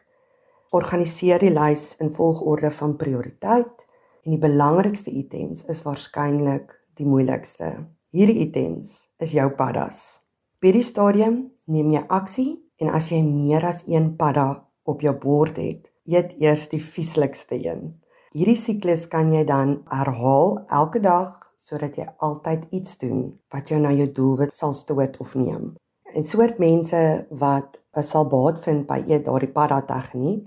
Organiseer 0.75 1.39
die 1.39 1.53
lys 1.55 1.95
in 2.03 2.09
volgorde 2.11 2.73
van 2.75 2.97
prioriteit 2.99 3.85
en 4.25 4.35
die 4.35 4.41
belangrikste 4.43 5.13
items 5.15 5.63
is 5.71 5.83
waarskynlik 5.85 6.73
die 6.99 7.07
moeilikste. 7.07 7.69
Hierdie 8.11 8.41
items 8.49 8.97
is 9.23 9.37
jou 9.37 9.47
paddas. 9.55 10.19
By 10.59 10.73
die 10.75 10.83
stadium 10.83 11.37
neem 11.71 11.93
jy 11.95 12.03
aksie 12.11 12.49
en 12.83 12.91
as 12.99 13.13
jy 13.13 13.21
meer 13.23 13.63
as 13.69 13.85
een 13.87 14.17
padda 14.19 14.49
op 14.91 15.07
jou 15.07 15.15
bord 15.23 15.61
het, 15.63 15.87
eet 16.03 16.35
eers 16.43 16.67
die 16.73 16.83
vieslikste 16.83 17.59
een. 17.63 17.93
Hierdie 18.35 18.59
siklus 18.59 19.07
kan 19.13 19.31
jy 19.31 19.45
dan 19.47 19.79
herhaal 19.93 20.59
elke 20.67 20.99
dag 21.05 21.31
sodat 21.57 21.95
jy 21.97 22.09
altyd 22.19 22.67
iets 22.75 22.99
doen 22.99 23.29
wat 23.55 23.71
jou 23.71 23.79
na 23.81 23.95
jou 23.95 24.11
doelwit 24.19 24.59
sal 24.59 24.75
stoot 24.75 25.15
of 25.23 25.39
neem. 25.39 25.77
En 26.11 26.25
soort 26.27 26.59
mense 26.59 26.99
wat 27.31 27.79
sal 28.03 28.27
baat 28.27 28.61
vind 28.65 28.87
by 28.87 29.03
eet 29.07 29.25
daardie 29.25 29.53
padda 29.53 29.81
tegniek 29.87 30.47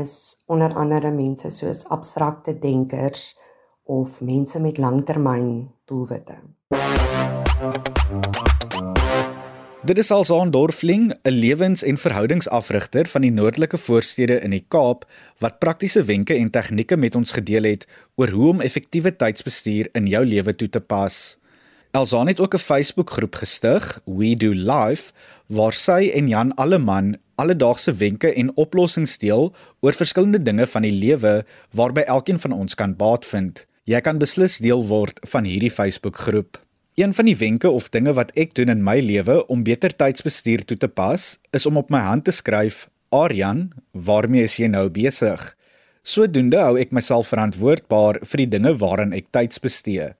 is 0.00 0.42
onder 0.46 0.74
andere 0.74 1.10
mense 1.10 1.50
soos 1.50 1.84
abstrakte 1.88 2.58
denkers 2.58 3.34
of 3.84 4.20
mense 4.20 4.60
met 4.60 4.78
langtermyn 4.78 5.70
doelwitte. 5.84 6.36
Dit 9.84 9.98
is 9.98 10.10
Alsaan 10.10 10.50
Dorfling, 10.50 11.12
'n 11.22 11.30
lewens- 11.30 11.82
en 11.82 11.98
verhoudingsafrigter 11.98 13.06
van 13.06 13.20
die 13.20 13.30
noordelike 13.30 13.76
voorstede 13.76 14.40
in 14.40 14.50
die 14.50 14.64
Kaap 14.68 15.04
wat 15.38 15.58
praktiese 15.58 16.02
wenke 16.02 16.34
en 16.34 16.50
tegnieke 16.50 16.96
met 16.96 17.14
ons 17.14 17.32
gedeel 17.32 17.62
het 17.62 17.88
oor 18.16 18.28
hoe 18.28 18.48
om 18.48 18.60
effektiewe 18.60 19.16
tydsbestuur 19.16 19.88
in 19.92 20.06
jou 20.06 20.24
lewe 20.24 20.54
toe 20.54 20.68
te 20.68 20.80
pas. 20.80 21.38
Alsaan 21.90 22.26
het 22.26 22.40
ook 22.40 22.54
'n 22.54 22.58
Facebookgroep 22.58 23.34
gestig, 23.34 24.00
We 24.04 24.36
Do 24.36 24.50
Life, 24.50 25.12
waar 25.48 25.72
sy 25.76 26.10
en 26.14 26.28
Jan 26.28 26.54
Alleman 26.60 27.14
alledaagse 27.40 27.92
wenke 27.98 28.30
en 28.32 28.52
oplossings 28.56 29.18
deel 29.18 29.50
oor 29.80 29.96
verskillende 29.96 30.40
dinge 30.42 30.66
van 30.70 30.86
die 30.86 30.94
lewe 30.94 31.42
waarby 31.74 32.04
elkeen 32.06 32.38
van 32.38 32.52
ons 32.52 32.74
kan 32.78 32.94
baat 32.96 33.26
vind. 33.26 33.66
Jy 33.84 34.00
kan 34.00 34.18
beslis 34.18 34.60
deel 34.64 34.84
word 34.88 35.20
van 35.28 35.44
hierdie 35.44 35.72
Facebookgroep. 35.72 36.60
Een 36.94 37.12
van 37.12 37.26
die 37.26 37.36
wenke 37.36 37.70
of 37.70 37.90
dinge 37.90 38.14
wat 38.14 38.30
ek 38.38 38.54
doen 38.54 38.70
in 38.70 38.84
my 38.86 39.00
lewe 39.02 39.40
om 39.50 39.64
beter 39.66 39.92
tydsbestuur 39.92 40.62
toe 40.64 40.78
te 40.78 40.88
pas, 40.88 41.34
is 41.52 41.66
om 41.66 41.76
op 41.76 41.90
my 41.90 42.00
hand 42.06 42.24
te 42.24 42.32
skryf: 42.32 42.88
"Aryan, 43.10 43.72
waarmee 43.92 44.46
is 44.46 44.56
jy 44.56 44.68
nou 44.70 44.88
besig?" 44.88 45.56
Sodoende 46.04 46.60
hou 46.60 46.78
ek 46.78 46.92
myself 46.92 47.32
verantwoordbaar 47.32 48.20
vir 48.22 48.44
die 48.44 48.50
dinge 48.56 48.74
waaraan 48.78 49.12
ek 49.12 49.32
tyds 49.32 49.58
bestee. 49.58 50.12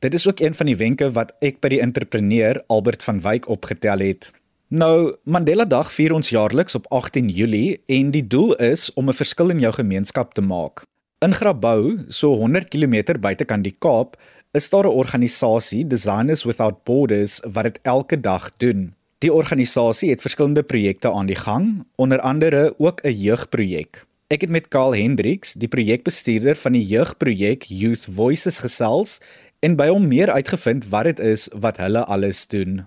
Dit 0.00 0.14
is 0.14 0.26
ook 0.26 0.40
een 0.40 0.54
van 0.54 0.66
die 0.66 0.76
wenke 0.76 1.10
wat 1.10 1.32
ek 1.42 1.60
by 1.60 1.68
die 1.68 1.80
entrepreneur 1.82 2.62
Albert 2.68 3.02
van 3.02 3.20
Wyk 3.20 3.48
opgetel 3.48 3.98
het. 3.98 4.32
Nou, 4.72 5.12
Mandela 5.28 5.66
Dag 5.68 5.90
vier 5.92 6.14
ons 6.16 6.30
jaarliks 6.32 6.78
op 6.78 6.86
18 6.96 7.26
Julie 7.28 7.82
en 7.92 8.08
die 8.08 8.22
doel 8.24 8.54
is 8.56 8.86
om 8.96 9.10
'n 9.10 9.12
verskil 9.12 9.50
in 9.52 9.58
jou 9.60 9.72
gemeenskap 9.72 10.32
te 10.32 10.40
maak. 10.40 10.82
In 11.20 11.34
Grabouw, 11.34 11.96
so 12.08 12.32
100 12.40 12.68
km 12.68 13.20
buitekant 13.20 13.64
die 13.64 13.76
Kaap, 13.78 14.16
is 14.52 14.70
daar 14.70 14.84
'n 14.84 14.96
organisasie, 14.96 15.86
Designers 15.86 16.44
Without 16.44 16.84
Borders, 16.84 17.40
wat 17.52 17.64
dit 17.64 17.78
elke 17.82 18.20
dag 18.20 18.48
doen. 18.56 18.94
Die 19.18 19.32
organisasie 19.32 20.10
het 20.10 20.20
verskillende 20.20 20.62
projekte 20.62 21.12
aan 21.12 21.26
die 21.26 21.36
gang, 21.36 21.84
onder 21.96 22.20
andere 22.20 22.74
ook 22.78 23.00
'n 23.04 23.12
jeugprojek. 23.12 24.06
Ek 24.28 24.40
het 24.40 24.50
met 24.50 24.68
Karl 24.68 24.94
Hendriks, 24.94 25.52
die 25.52 25.68
projekbestuurder 25.68 26.56
van 26.56 26.72
die 26.72 26.86
jeugprojek 26.86 27.62
Youth 27.62 28.08
Voices 28.10 28.58
gesels 28.58 29.18
en 29.60 29.76
by 29.76 29.88
hom 29.88 30.08
meer 30.08 30.30
uitgevind 30.30 30.88
wat 30.88 31.04
dit 31.04 31.20
is 31.20 31.48
wat 31.52 31.76
hulle 31.76 32.04
alles 32.04 32.46
doen. 32.46 32.86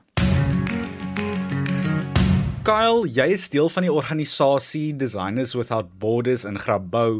Kyle, 2.65 3.03
jy 3.05 3.27
is 3.29 3.43
deel 3.53 3.67
van 3.69 3.85
die 3.85 3.91
organisasie 3.93 4.87
Designers 4.97 5.51
Without 5.53 5.91
Borders 6.01 6.47
in 6.49 6.55
Grabouw. 6.57 7.19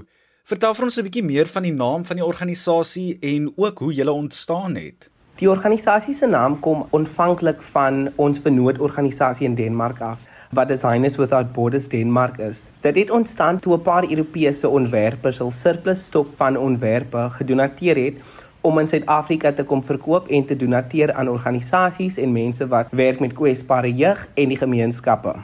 Vertel 0.50 0.74
vir 0.74 0.86
ons 0.88 0.98
'n 0.98 1.06
bietjie 1.06 1.24
meer 1.24 1.46
van 1.46 1.62
die 1.62 1.74
naam 1.74 2.02
van 2.04 2.18
die 2.18 2.26
organisasie 2.26 3.20
en 3.22 3.52
ook 3.56 3.78
hoe 3.78 3.94
julle 3.94 4.12
ontstaan 4.12 4.76
het. 4.76 5.12
Die 5.38 5.50
organisasie 5.50 6.14
se 6.14 6.26
naam 6.26 6.60
kom 6.60 6.88
aanvanklik 6.92 7.62
van 7.62 8.10
ons 8.16 8.40
vennootorganisasie 8.40 9.46
in 9.46 9.56
Denemark 9.56 10.02
af 10.02 10.18
wat 10.52 10.68
Designers 10.68 11.16
Without 11.16 11.54
Borders 11.54 11.88
Denmark 11.88 12.38
is. 12.38 12.70
Dit 12.82 12.96
het 12.96 13.12
ontstaan 13.12 13.60
toe 13.60 13.76
'n 13.76 13.82
paar 13.82 14.10
Europese 14.10 14.70
ontwerpers 14.70 15.38
hul 15.38 15.52
surplus 15.52 16.06
stok 16.06 16.28
van 16.38 16.58
ontwerpe 16.58 17.30
gedonateer 17.32 17.96
het 17.96 18.16
om 18.66 18.80
in 18.82 18.88
Suid-Afrika 18.90 19.52
te 19.54 19.64
kom 19.64 19.84
verkoop 19.86 20.28
en 20.34 20.46
te 20.50 20.58
donateer 20.58 21.14
aan 21.14 21.30
organisasies 21.30 22.18
en 22.18 22.34
mense 22.34 22.66
wat 22.72 22.94
werk 22.98 23.22
met 23.22 23.36
kwesbare 23.38 23.92
jeug 23.94 24.26
en 24.34 24.50
die 24.50 24.58
gemeenskappe. 24.58 25.36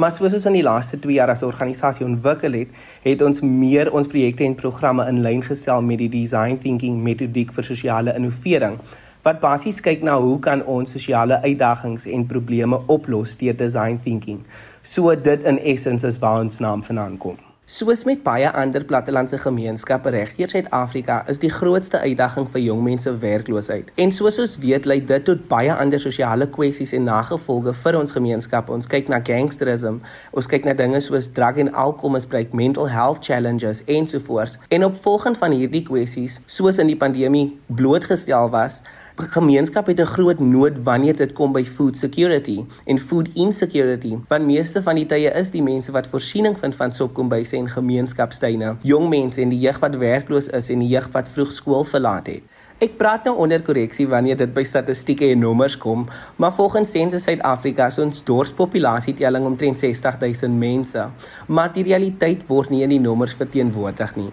Maar 0.00 0.12
soos 0.12 0.36
ons 0.36 0.46
in 0.48 0.58
die 0.60 0.64
laaste 0.64 1.00
2 1.00 1.16
jaar 1.16 1.32
as 1.32 1.42
organisasie 1.42 2.06
ontwikkel 2.06 2.54
het, 2.60 2.78
het 3.04 3.22
ons 3.24 3.42
meer 3.44 3.90
ons 3.92 4.08
projekte 4.08 4.44
en 4.46 4.54
programme 4.56 5.04
in 5.08 5.20
lyn 5.24 5.42
gestel 5.44 5.82
met 5.84 6.00
die 6.00 6.12
design 6.12 6.60
thinking 6.62 7.00
metodiek 7.04 7.52
vir 7.56 7.66
sosiale 7.72 8.14
innovering 8.16 8.78
wat 9.26 9.42
basies 9.42 9.82
kyk 9.84 10.00
na 10.06 10.14
hoe 10.20 10.38
kan 10.40 10.62
ons 10.64 10.94
sosiale 10.96 11.42
uitdagings 11.44 12.08
en 12.08 12.24
probleme 12.28 12.80
oplos 12.88 13.36
deur 13.42 13.56
design 13.56 14.00
thinking. 14.00 14.40
So 14.82 15.12
dit 15.12 15.44
in 15.44 15.60
essence 15.60 16.06
is 16.08 16.20
waar 16.24 16.40
ons 16.40 16.60
naam 16.64 16.84
vandaan 16.86 17.20
kom. 17.20 17.49
Soos 17.70 18.02
met 18.02 18.24
baie 18.26 18.48
ander 18.50 18.82
plattelandse 18.82 19.38
gemeenskappe 19.38 20.10
regdeur 20.10 20.50
Suid-Afrika, 20.50 21.20
is 21.30 21.38
die 21.38 21.52
grootste 21.54 22.00
uitdaging 22.02 22.48
vir 22.50 22.64
jong 22.64 22.80
mense 22.82 23.12
werkloosheid. 23.22 23.92
En 23.94 24.10
soos 24.10 24.40
ons 24.42 24.56
weet, 24.58 24.88
lei 24.90 24.96
dit 25.06 25.22
tot 25.28 25.44
baie 25.46 25.70
ander 25.70 26.02
sosiale 26.02 26.48
kwessies 26.50 26.90
en 26.98 27.06
nagevolge 27.06 27.76
vir 27.84 27.98
ons 28.00 28.16
gemeenskappe. 28.16 28.74
Ons 28.74 28.90
kyk 28.90 29.12
na 29.12 29.20
gangsterisme, 29.22 30.02
ons 30.34 30.50
kyk 30.50 30.66
na 30.66 30.74
dinge 30.74 30.98
soos 31.06 31.30
drug 31.36 31.62
en 31.62 31.70
alkoholmisbruik, 31.84 32.56
mental 32.58 32.90
health 32.90 33.22
challenges 33.30 33.84
ensovoorts. 33.86 34.58
En 34.74 34.88
opvolgend 34.90 35.38
van 35.38 35.54
hierdie 35.54 35.84
kwessies, 35.86 36.40
soos 36.50 36.82
in 36.82 36.90
die 36.90 36.98
pandemie 36.98 37.52
blootgestel 37.70 38.50
was, 38.50 38.82
gemeenskap 39.28 39.86
het 39.86 40.00
'n 40.00 40.04
groot 40.04 40.38
nood 40.38 40.82
wanneer 40.82 41.16
dit 41.16 41.32
kom 41.32 41.52
by 41.52 41.64
food 41.64 41.98
security 41.98 42.64
en 42.84 42.98
food 42.98 43.28
insecurity. 43.34 44.18
Want 44.28 44.46
meeste 44.46 44.82
van 44.82 44.94
die 44.94 45.06
tye 45.06 45.30
is 45.34 45.50
die 45.50 45.62
mense 45.62 45.92
wat 45.92 46.06
voorsiening 46.06 46.58
vind 46.58 46.74
van 46.74 46.92
sopkombuise 46.92 47.56
en 47.56 47.68
gemeenskapstuine, 47.68 48.76
jong 48.82 49.08
mense 49.08 49.40
en 49.40 49.48
die 49.48 49.58
jeug 49.58 49.78
wat 49.78 49.96
werkloos 49.96 50.48
is 50.48 50.70
en 50.70 50.78
die 50.78 50.88
jeug 50.88 51.08
wat 51.12 51.28
vroeg 51.28 51.52
skool 51.52 51.84
verlaat 51.84 52.26
het. 52.26 52.42
Ek 52.80 52.94
praat 52.96 53.26
nou 53.28 53.34
onder 53.36 53.60
korreksie 53.60 54.06
wanneer 54.08 54.38
dit 54.40 54.54
by 54.56 54.62
statistieke 54.64 55.26
en 55.28 55.38
nommers 55.38 55.74
kom, 55.76 56.06
maar 56.36 56.52
volgens 56.56 56.90
Sensus 56.90 57.26
Suid-Afrika 57.28 57.86
is 57.86 57.98
ons 57.98 58.22
dorpspopulasie 58.24 59.12
telling 59.14 59.44
omtrent 59.44 59.78
60000 59.78 60.58
mense, 60.58 61.10
maar 61.46 61.72
die 61.74 61.84
realiteit 61.84 62.46
word 62.48 62.70
nie 62.70 62.80
in 62.82 62.88
die 62.88 63.02
nommers 63.02 63.36
verteenwoordig 63.36 64.16
nie. 64.16 64.30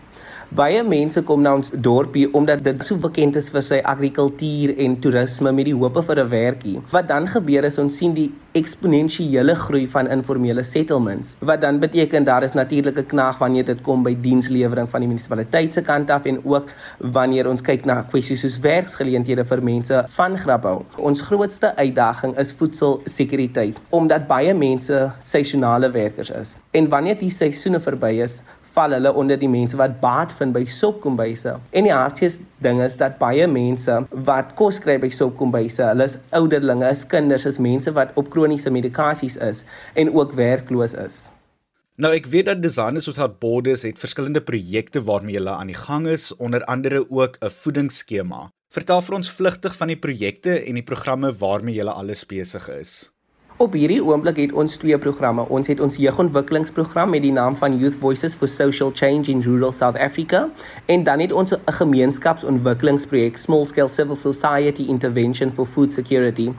Baie 0.55 0.79
mense 0.79 1.19
kom 1.27 1.41
na 1.43 1.51
ons 1.57 1.73
dorpie 1.73 2.23
omdat 2.37 2.61
dit 2.63 2.83
so 2.87 2.95
bekend 3.03 3.35
is 3.35 3.49
vir 3.51 3.63
sy 3.67 3.79
agrikultuur 3.83 4.77
en 4.79 4.93
toerisme 5.03 5.51
met 5.51 5.67
die 5.67 5.75
hope 5.75 6.01
vir 6.01 6.23
'n 6.23 6.29
werkie. 6.29 6.79
Wat 6.91 7.07
dan 7.07 7.27
gebeur 7.27 7.65
is 7.65 7.77
ons 7.77 7.97
sien 7.97 8.13
die 8.13 8.31
eksponensiële 8.53 9.55
groei 9.55 9.87
van 9.87 10.07
informele 10.07 10.63
settlements. 10.63 11.35
Wat 11.39 11.61
dan 11.61 11.79
beteken 11.79 12.23
daar 12.23 12.43
is 12.43 12.53
natuurlike 12.53 13.03
knaag 13.03 13.37
wanneer 13.37 13.65
dit 13.65 13.81
kom 13.81 14.03
by 14.03 14.15
dienslewering 14.21 14.89
van 14.89 15.01
die 15.01 15.07
munisipaliteit 15.07 15.73
se 15.73 15.81
kant 15.81 16.09
af 16.09 16.25
en 16.25 16.39
ook 16.45 16.71
wanneer 16.97 17.49
ons 17.49 17.61
kyk 17.61 17.85
na 17.85 18.01
kwessies 18.01 18.41
soos 18.41 18.59
werksgeleenthede 18.59 19.45
vir 19.45 19.63
mense 19.63 20.03
van 20.07 20.37
Grabouw. 20.37 20.85
Ons 20.97 21.21
grootste 21.21 21.75
uitdaging 21.75 22.37
is 22.37 22.53
voedselsekuriteit 22.53 23.77
omdat 23.89 24.27
baie 24.27 24.53
mense 24.53 25.11
seisonale 25.19 25.91
werkers 25.91 26.29
is. 26.29 26.57
En 26.71 26.89
wanneer 26.89 27.19
die 27.19 27.31
seisoene 27.31 27.79
verby 27.79 28.21
is, 28.23 28.41
val 28.77 28.93
hulle 28.97 29.13
onder 29.17 29.39
die 29.41 29.49
mense 29.49 29.77
wat 29.79 29.99
baat 30.01 30.33
vind 30.39 30.53
by 30.55 30.63
sopkombuise. 30.69 31.55
En 31.71 31.87
die 31.87 31.93
hartseer 31.93 32.37
ding 32.63 32.81
is 32.85 32.97
dat 33.01 33.17
baie 33.21 33.47
mense 33.49 34.01
wat 34.27 34.53
kos 34.59 34.81
kry 34.83 34.97
by 35.01 35.09
sopkombuise, 35.13 35.83
hulle 35.91 36.07
is 36.09 36.19
ouderlinge, 36.37 36.91
is 36.91 37.05
kinders, 37.09 37.47
is 37.49 37.61
mense 37.63 37.93
wat 37.97 38.13
op 38.19 38.29
kroniese 38.33 38.73
medikasies 38.73 39.39
is 39.49 39.65
en 39.97 40.13
ook 40.13 40.37
werkloos 40.37 40.95
is. 41.07 41.27
Nou 41.97 42.11
ek 42.13 42.27
weet 42.29 42.45
dat 42.45 42.61
Designers 42.61 43.07
Without 43.09 43.39
Borders 43.41 43.81
het 43.87 43.97
verskillende 43.97 44.43
projekte 44.45 45.01
waarmee 45.01 45.39
hulle 45.39 45.55
aan 45.57 45.71
die 45.71 45.79
gang 45.79 46.05
is, 46.07 46.29
onder 46.37 46.61
andere 46.69 47.07
ook 47.09 47.41
'n 47.41 47.49
voedingsskema. 47.49 48.51
Vertel 48.69 49.01
vir 49.01 49.15
ons 49.15 49.31
vlugtig 49.31 49.75
van 49.77 49.87
die 49.87 49.97
projekte 49.97 50.59
en 50.59 50.75
die 50.77 50.83
programme 50.83 51.31
waarmee 51.33 51.73
julle 51.75 51.91
alles 51.91 52.25
besig 52.25 52.69
is. 52.69 53.16
Op 53.57 53.73
hierdie 53.73 54.03
oomblik 54.05 54.37
het 54.37 54.51
ons 54.53 54.75
twee 54.77 54.97
programme. 55.01 55.41
Ons 55.49 55.65
het 55.71 55.79
ons 55.81 55.95
jeugontwikkelingsprogram 55.97 57.09
met 57.09 57.23
die 57.25 57.31
naam 57.33 57.55
van 57.57 57.73
Youth 57.81 57.95
Voices 57.97 58.35
for 58.37 58.47
Social 58.47 58.91
Change 58.93 59.31
in 59.33 59.39
Rural 59.41 59.71
South 59.73 59.97
Africa 59.97 60.43
en 60.85 61.03
dan 61.03 61.19
het 61.19 61.31
ons 61.31 61.51
'n 61.51 61.71
gemeenskapsontwikkelingsprojek 61.79 63.37
Small 63.37 63.65
Scale 63.65 63.89
Civil 63.89 64.15
Society 64.15 64.85
Intervention 64.87 65.53
for 65.53 65.65
Food 65.65 65.91
Security 65.91 66.51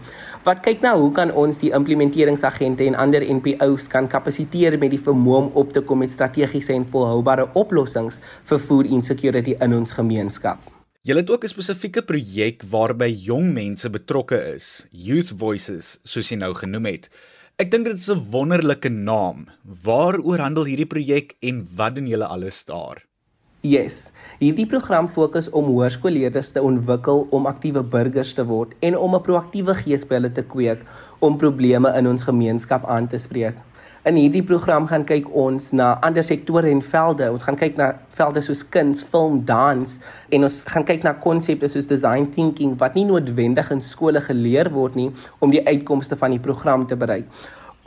wat 0.42 0.60
kyk 0.60 0.80
na 0.80 0.96
hoe 0.98 1.12
kan 1.12 1.32
ons 1.32 1.58
die 1.58 1.70
implementeringsagente 1.70 2.84
en 2.84 2.94
ander 2.94 3.22
NPO's 3.34 3.86
kan 3.86 4.06
kapasiteer 4.06 4.78
met 4.78 4.90
die 4.90 5.00
vermoë 5.00 5.36
om 5.36 5.50
op 5.52 5.72
te 5.72 5.80
kom 5.80 5.98
met 5.98 6.10
strategiese 6.10 6.72
en 6.72 6.88
volhoubare 6.88 7.48
oplossings 7.52 8.20
vir 8.44 8.58
food 8.58 8.86
insecurity 8.86 9.56
in 9.60 9.74
ons 9.74 9.92
gemeenskap. 9.92 10.77
Julle 11.08 11.22
het 11.22 11.30
ook 11.30 11.44
'n 11.44 11.48
spesifieke 11.48 12.02
projek 12.02 12.62
waarby 12.68 13.08
jong 13.08 13.52
mense 13.52 13.90
betrokke 13.90 14.36
is, 14.54 14.86
Youth 14.90 15.32
Voices, 15.36 15.98
soos 16.02 16.28
jy 16.28 16.36
nou 16.36 16.52
genoem 16.54 16.84
het. 16.84 17.08
Ek 17.56 17.70
dink 17.70 17.84
dit 17.84 17.94
is 17.94 18.10
'n 18.10 18.28
wonderlike 18.30 18.88
naam. 18.88 19.46
Waaroor 19.84 20.38
handel 20.38 20.64
hierdie 20.64 20.86
projek 20.86 21.36
en 21.40 21.66
wat 21.76 21.94
doen 21.94 22.06
julle 22.06 22.26
alles 22.26 22.64
daar? 22.64 23.06
Yes. 23.60 24.12
Hierdie 24.38 24.66
program 24.66 25.08
fokus 25.08 25.50
om 25.50 25.64
hoërskoolleerders 25.64 26.52
te 26.52 26.62
ontwikkel 26.62 27.26
om 27.30 27.46
aktiewe 27.46 27.82
burgers 27.82 28.32
te 28.32 28.44
word 28.44 28.74
en 28.80 28.96
om 28.96 29.14
'n 29.14 29.22
proaktiewe 29.22 29.74
gees 29.74 30.04
by 30.04 30.14
hulle 30.14 30.32
te 30.32 30.42
kweek 30.42 30.84
om 31.20 31.38
probleme 31.38 31.96
in 31.96 32.06
ons 32.06 32.22
gemeenskap 32.22 32.84
aan 32.84 33.08
te 33.08 33.18
spreek. 33.18 33.56
In 34.08 34.16
hierdie 34.16 34.40
program 34.40 34.86
gaan 34.88 35.02
kyk 35.04 35.26
ons 35.36 35.66
na 35.76 35.90
ander 36.06 36.24
sektore 36.24 36.70
en 36.72 36.78
velde. 36.80 37.26
Ons 37.28 37.42
gaan 37.44 37.58
kyk 37.60 37.74
na 37.76 37.88
velde 38.16 38.40
soos 38.46 38.62
kuns, 38.72 39.02
film, 39.04 39.42
dans 39.44 39.98
en 40.32 40.46
ons 40.48 40.56
gaan 40.72 40.86
kyk 40.88 41.04
na 41.04 41.12
konsepte 41.20 41.68
soos 41.68 41.90
design 41.90 42.24
thinking 42.32 42.72
wat 42.80 42.96
nie 42.96 43.04
noodwendig 43.04 43.68
in 43.74 43.84
skole 43.84 44.22
geleer 44.24 44.72
word 44.72 44.96
nie 44.96 45.10
om 45.44 45.52
die 45.52 45.60
uitkomste 45.60 46.16
van 46.16 46.32
die 46.32 46.40
program 46.40 46.86
te 46.88 46.96
bereik. 46.96 47.28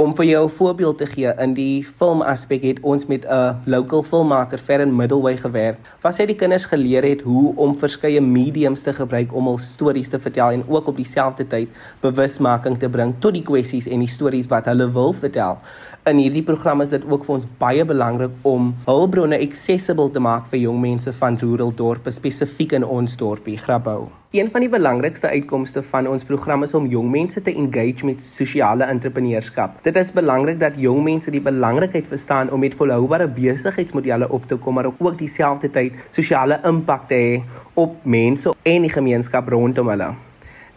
Om 0.01 0.15
vir 0.17 0.25
jou 0.25 0.45
'n 0.45 0.49
voorbeeld 0.49 0.97
te 0.97 1.05
gee, 1.05 1.33
in 1.37 1.53
die 1.53 1.83
film 1.83 2.21
aspek 2.21 2.63
het 2.63 2.79
ons 2.81 3.05
met 3.05 3.25
'n 3.25 3.55
local 3.65 4.03
filmmaker 4.03 4.59
ver 4.59 4.79
in 4.79 4.95
Middleway 4.95 5.37
gewerk. 5.37 5.77
Wat 6.01 6.15
sy 6.15 6.25
die 6.25 6.35
kinders 6.35 6.65
geleer 6.65 7.03
het 7.03 7.21
hoe 7.21 7.55
om 7.55 7.77
verskeie 7.77 8.21
mediums 8.21 8.81
te 8.81 8.93
gebruik 8.93 9.33
om 9.33 9.45
hul 9.45 9.57
stories 9.57 10.09
te 10.09 10.19
vertel 10.19 10.49
en 10.49 10.63
ook 10.67 10.87
op 10.87 10.95
dieselfde 10.95 11.47
tyd 11.47 11.69
bewusmaking 11.99 12.77
te 12.77 12.89
bring 12.89 13.13
tot 13.19 13.33
die 13.33 13.43
kwessies 13.43 13.87
en 13.87 13.99
die 13.99 14.07
stories 14.07 14.47
wat 14.47 14.65
hulle 14.65 14.91
wil 14.91 15.13
vertel. 15.13 15.57
In 16.05 16.17
hierdie 16.17 16.43
program 16.43 16.81
is 16.81 16.89
dit 16.89 17.03
ook 17.09 17.25
vir 17.25 17.35
ons 17.35 17.45
baie 17.57 17.85
belangrik 17.85 18.31
om 18.41 18.75
hulpbronne 18.85 19.39
accessible 19.39 20.11
te 20.11 20.19
maak 20.19 20.47
vir 20.47 20.59
jong 20.59 20.81
mense 20.81 21.13
van 21.13 21.37
rural 21.37 21.73
dorpe, 21.75 22.11
spesifiek 22.11 22.71
in 22.71 22.85
ons 22.85 23.17
dorpie 23.17 23.57
Grabouw. 23.57 24.20
Een 24.31 24.47
van 24.51 24.63
die 24.63 24.69
belangrikste 24.69 25.27
uitkomste 25.27 25.81
van 25.83 26.07
ons 26.07 26.23
program 26.23 26.63
is 26.63 26.73
om 26.73 26.85
jong 26.87 27.09
mense 27.11 27.41
te 27.43 27.51
engage 27.51 28.05
met 28.07 28.21
sosiale 28.23 28.87
entrepreneurskap. 28.87 29.81
Dit 29.83 29.99
is 29.99 30.13
belangrik 30.15 30.59
dat 30.59 30.79
jong 30.79 31.03
mense 31.03 31.35
die 31.35 31.43
belangrikheid 31.43 32.07
verstaan 32.07 32.51
om 32.51 32.63
met 32.63 32.79
volhoubare 32.79 33.27
besigheidsmodelle 33.27 34.31
op 34.31 34.47
te 34.47 34.55
kom, 34.55 34.79
maar 34.79 34.87
ook 34.87 35.17
dieselfde 35.19 35.69
tyd 35.69 35.99
sosiale 36.15 36.61
impak 36.63 37.07
te 37.11 37.19
hê 37.19 37.61
op 37.73 38.05
mense 38.07 38.55
en 38.63 38.87
die 38.87 38.95
gemeenskap 38.95 39.51
rondom 39.51 39.91
hulle. 39.91 40.13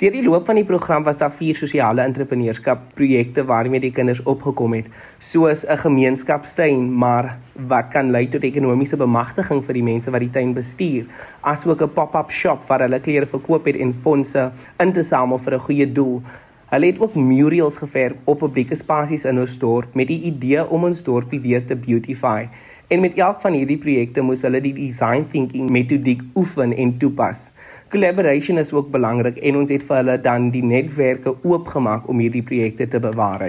Deur 0.04 0.12
die 0.12 0.26
loop 0.26 0.44
van 0.44 0.58
die 0.58 0.66
program 0.68 1.00
was 1.06 1.16
daar 1.16 1.30
vier 1.32 1.56
sosiale 1.56 2.02
entrepreneurskap 2.04 2.90
projekte 2.92 3.40
waarmee 3.48 3.80
die 3.80 3.92
kinders 3.96 4.18
opgekom 4.28 4.74
het, 4.76 4.90
soos 5.18 5.64
'n 5.64 5.78
gemeenskapstuin, 5.80 6.92
maar 6.92 7.38
wat 7.68 7.88
kan 7.88 8.10
lei 8.10 8.28
tot 8.28 8.42
ekonomiese 8.42 8.96
bemagtiging 8.96 9.64
vir 9.64 9.74
die 9.74 9.82
mense 9.82 10.10
wat 10.10 10.20
die 10.20 10.30
tuin 10.30 10.52
bestuur, 10.52 11.06
asook 11.40 11.80
'n 11.80 11.88
pop-up 11.88 12.30
shop 12.30 12.66
waar 12.68 12.80
hulle 12.80 13.00
klere 13.00 13.26
verkoop 13.26 13.64
het 13.64 13.76
en 13.76 13.94
fondse 13.94 14.52
in 14.78 14.92
te 14.92 15.02
samel 15.02 15.38
vir 15.38 15.54
'n 15.54 15.60
goeie 15.60 15.92
doel. 15.92 16.22
Hulle 16.66 16.86
het 16.86 17.00
ook 17.00 17.14
murals 17.14 17.78
geverf 17.78 18.12
op 18.24 18.38
publieke 18.38 18.74
spasies 18.74 19.24
in 19.24 19.38
ons 19.38 19.58
dorp 19.58 19.94
met 19.94 20.06
die 20.06 20.20
idee 20.22 20.68
om 20.68 20.84
ons 20.84 21.02
dorpie 21.02 21.40
weer 21.40 21.64
te 21.64 21.76
beautify. 21.76 22.48
En 22.88 23.00
met 23.00 23.16
elk 23.16 23.40
van 23.40 23.52
hierdie 23.52 23.78
projekte 23.78 24.20
moes 24.20 24.42
hulle 24.42 24.60
die 24.60 24.74
design 24.76 25.24
thinking 25.30 25.70
metodiek 25.70 26.20
oefen 26.36 26.76
en 26.76 26.98
toepas. 26.98 27.50
Collaboration 27.94 28.58
is 28.58 28.72
ook 28.72 28.88
belangrik 28.90 29.36
en 29.38 29.56
ons 29.60 29.70
het 29.70 29.82
vir 29.86 29.96
hulle 30.00 30.14
dan 30.18 30.48
die 30.50 30.64
netwerke 30.66 31.30
oopgemaak 31.46 32.08
om 32.10 32.18
hierdie 32.18 32.42
projekte 32.42 32.88
te 32.90 32.98
bewaar. 32.98 33.44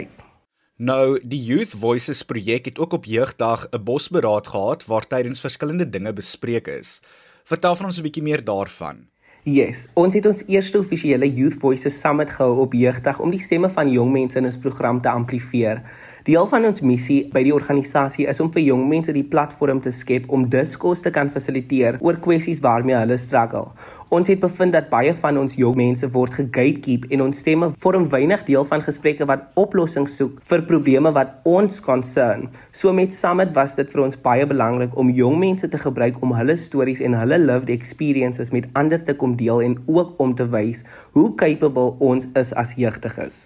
Nou, 0.77 1.17
die 1.23 1.39
Youth 1.47 1.73
Voices 1.81 2.21
projek 2.29 2.69
het 2.69 2.77
ook 2.79 2.93
op 2.93 3.10
jeugdag 3.10 3.65
'n 3.71 3.84
bosberaad 3.84 4.47
gehad 4.47 4.86
waar 4.86 5.08
tydens 5.08 5.41
verskillende 5.41 5.89
dinge 5.89 6.13
bespreek 6.13 6.67
is. 6.67 7.01
Vertel 7.43 7.75
van 7.75 7.86
ons 7.86 7.97
'n 7.97 8.03
bietjie 8.03 8.23
meer 8.23 8.43
daarvan. 8.43 9.10
Yes, 9.43 9.88
ons 9.93 10.13
het 10.13 10.25
ons 10.25 10.43
eerste 10.47 10.77
offisiële 10.77 11.34
Youth 11.34 11.53
Voices 11.53 11.99
Summit 11.99 12.29
gehou 12.29 12.60
op 12.60 12.73
jeugdag 12.73 13.19
om 13.19 13.31
die 13.31 13.41
stemme 13.41 13.69
van 13.69 13.91
jong 13.91 14.12
mense 14.12 14.38
in 14.38 14.45
ons 14.45 14.58
program 14.58 15.01
te 15.01 15.10
amplifieer. 15.10 15.81
Deel 16.26 16.48
van 16.50 16.64
ons 16.66 16.82
missie 16.82 17.20
by 17.30 17.44
die 17.46 17.52
organisasie 17.54 18.24
is 18.26 18.40
om 18.42 18.48
vir 18.50 18.64
jong 18.64 18.88
mense 18.90 19.14
die 19.14 19.22
platform 19.30 19.78
te 19.86 19.92
skep 19.94 20.24
om 20.34 20.48
diskos 20.50 21.04
te 21.06 21.12
kan 21.14 21.28
fasiliteer 21.30 22.00
oor 22.02 22.16
kwessies 22.18 22.64
waarmee 22.66 22.96
hulle 22.98 23.18
struggle. 23.22 23.68
Ons 24.10 24.32
het 24.32 24.40
bevind 24.42 24.74
dat 24.74 24.88
baie 24.90 25.12
van 25.20 25.38
ons 25.38 25.54
jong 25.60 25.76
mense 25.78 26.08
word 26.16 26.34
gegatekeep 26.34 27.06
en 27.14 27.22
ons 27.28 27.42
stemme 27.46 27.68
vorm 27.84 28.08
weinig 28.10 28.42
deel 28.48 28.66
van 28.66 28.82
gesprekke 28.82 29.28
wat 29.30 29.44
oplossings 29.62 30.16
soek 30.18 30.40
vir 30.50 30.64
probleme 30.66 31.12
wat 31.14 31.36
ons 31.52 31.78
concern. 31.86 32.48
So 32.74 32.90
met 32.90 33.14
Summit 33.14 33.54
was 33.54 33.78
dit 33.78 33.94
vir 33.94 34.02
ons 34.08 34.18
baie 34.24 34.48
belangrik 34.50 34.98
om 34.98 35.12
jong 35.14 35.38
mense 35.44 35.70
te 35.70 35.82
gebruik 35.84 36.18
om 36.26 36.34
hulle 36.40 36.56
stories 36.58 37.04
en 37.06 37.20
hulle 37.20 37.38
lived 37.44 37.70
experiences 37.70 38.50
met 38.50 38.66
ander 38.74 38.98
te 38.98 39.14
kom 39.14 39.38
deel 39.38 39.62
en 39.68 39.78
ook 39.86 40.18
om 40.18 40.34
te 40.34 40.50
wys 40.58 40.82
hoe 41.14 41.28
capable 41.38 41.94
ons 42.02 42.26
is 42.34 42.56
as 42.58 42.74
jeugdiges. 42.82 43.44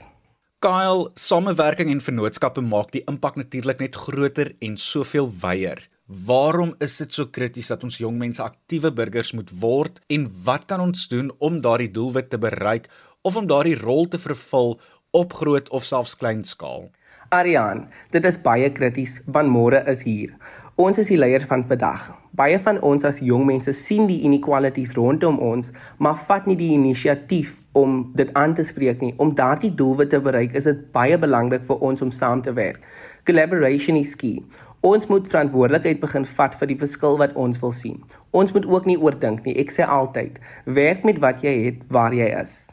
Kyle, 0.60 1.06
samewerking 1.15 1.88
en 1.88 2.02
vennootskappe 2.04 2.60
maak 2.60 2.89
die 2.91 3.00
impak 3.08 3.38
natuurlik 3.39 3.80
net 3.80 3.95
groter 3.95 4.50
en 4.60 4.74
soveel 4.76 5.30
wyer. 5.39 5.80
Waarom 6.28 6.74
is 6.84 6.98
dit 7.00 7.15
so 7.15 7.30
krities 7.32 7.69
dat 7.72 7.86
ons 7.88 8.02
jong 8.02 8.17
mense 8.19 8.43
aktiewe 8.43 8.91
burgers 8.91 9.32
moet 9.38 9.54
word 9.62 10.02
en 10.12 10.26
wat 10.43 10.65
kan 10.67 10.84
ons 10.84 11.06
doen 11.08 11.32
om 11.39 11.62
daardie 11.63 11.88
doelwit 11.95 12.28
te 12.34 12.41
bereik 12.43 12.89
of 13.24 13.39
om 13.39 13.48
daardie 13.48 13.78
rol 13.80 14.12
te 14.12 14.19
vervul 14.19 14.76
op 15.15 15.38
groot 15.39 15.72
of 15.72 15.88
selfs 15.88 16.19
klein 16.19 16.43
skaal? 16.43 16.89
Arian, 17.32 17.86
dit 18.12 18.28
is 18.28 18.41
baie 18.43 18.67
krities 18.76 19.15
want 19.32 19.48
môre 19.56 19.80
is 19.88 20.04
hier. 20.04 20.36
Ons 20.80 20.96
is 21.02 21.10
die 21.12 21.18
leiers 21.20 21.44
van 21.44 21.65
vandag. 21.68 22.06
Baie 22.39 22.56
van 22.63 22.78
ons 22.88 23.04
as 23.04 23.18
jong 23.20 23.42
mense 23.44 23.74
sien 23.76 24.06
die 24.08 24.22
inequalities 24.24 24.94
rondom 24.96 25.36
ons, 25.44 25.74
maar 26.00 26.15
vat 26.30 26.46
nie 26.48 26.56
die 26.56 26.70
inisiatief 26.72 27.58
om 27.76 27.98
dit 28.15 28.32
aan 28.39 28.54
te 28.56 28.63
spreek 28.63 29.04
nie. 29.04 29.12
Om 29.20 29.34
daardie 29.36 29.74
doelwit 29.76 30.13
te 30.13 30.22
bereik, 30.24 30.56
is 30.56 30.70
dit 30.70 30.86
baie 30.96 31.18
belangrik 31.20 31.68
vir 31.68 31.84
ons 31.84 32.06
om 32.06 32.13
saam 32.15 32.39
te 32.46 32.56
werk. 32.56 32.80
Collaboration 33.28 34.00
is 34.00 34.15
key. 34.15 34.39
Ons 34.80 35.10
moet 35.12 35.28
verantwoordelikheid 35.28 36.00
begin 36.00 36.24
vat 36.38 36.56
vir 36.62 36.72
die 36.72 36.80
verskil 36.80 37.20
wat 37.20 37.36
ons 37.36 37.60
wil 37.60 37.76
sien. 37.76 38.00
Ons 38.32 38.56
moet 38.56 38.70
ook 38.72 38.88
nie 38.88 38.96
oordink 39.04 39.44
nie. 39.44 39.58
Ek 39.60 39.76
sê 39.76 39.84
altyd, 39.84 40.39
werk 40.63 41.04
met 41.04 41.20
wat 41.20 41.44
jy 41.44 41.58
het 41.65 41.84
waar 41.92 42.15
jy 42.15 42.32
is. 42.39 42.70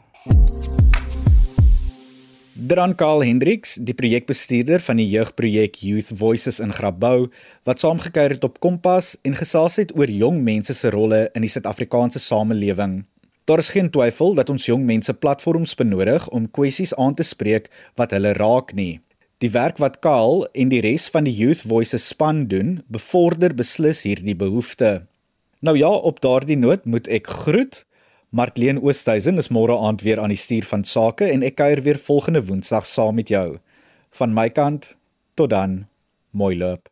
Dran 2.57 2.95
Karl 2.95 3.21
Hendriks, 3.21 3.75
die 3.85 3.93
projekbestuurder 3.93 4.81
van 4.81 4.97
die 4.97 5.05
jeugprojek 5.05 5.75
Youth 5.85 6.07
Voices 6.17 6.57
in 6.57 6.71
Grabouw, 6.73 7.27
wat 7.69 7.83
saamgekuier 7.83 8.33
het 8.33 8.47
op 8.47 8.55
Kompas 8.63 9.11
en 9.21 9.35
gesels 9.37 9.75
het 9.77 9.91
oor 9.93 10.09
jong 10.09 10.39
mense 10.41 10.73
se 10.73 10.89
rolle 10.89 11.27
in 11.37 11.45
die 11.45 11.51
Suid-Afrikaanse 11.53 12.17
samelewing. 12.23 13.03
Daar 13.45 13.61
is 13.61 13.69
geen 13.75 13.91
twyfel 13.93 14.33
dat 14.39 14.49
ons 14.49 14.65
jong 14.65 14.87
mense 14.89 15.13
platforms 15.13 15.75
benodig 15.77 16.25
om 16.33 16.49
kwessies 16.49 16.95
aan 16.97 17.13
te 17.13 17.27
spreek 17.27 17.69
wat 17.93 18.17
hulle 18.17 18.33
raak 18.39 18.73
nie. 18.73 19.03
Die 19.37 19.53
werk 19.53 19.77
wat 19.77 20.01
Karl 20.01 20.47
en 20.57 20.73
die 20.73 20.81
res 20.81 21.11
van 21.13 21.29
die 21.29 21.37
Youth 21.37 21.61
Voices 21.61 22.09
span 22.09 22.47
doen, 22.49 22.79
bevorder 22.89 23.53
beslis 23.53 24.01
hierdie 24.09 24.35
behoefte. 24.39 25.03
Nou 25.61 25.77
ja, 25.77 25.93
op 25.93 26.25
daardie 26.25 26.57
noot 26.57 26.89
moet 26.89 27.05
ek 27.05 27.29
groet. 27.45 27.83
Martleen 28.37 28.77
Oosthuizen 28.85 29.39
is 29.41 29.47
môre 29.49 29.73
aand 29.81 30.03
weer 30.05 30.19
aan 30.21 30.29
die 30.29 30.37
stuur 30.37 30.65
van 30.69 30.83
sake 30.85 31.25
en 31.33 31.41
ek 31.47 31.55
kuier 31.57 31.79
weer 31.81 31.97
volgende 31.97 32.43
Woensdag 32.45 32.85
saam 32.85 33.15
met 33.17 33.31
jou. 33.33 33.57
Van 34.19 34.35
my 34.35 34.45
kant 34.53 34.91
tot 35.33 35.49
dan. 35.49 35.79
Mooi 36.37 36.53
loop. 36.59 36.85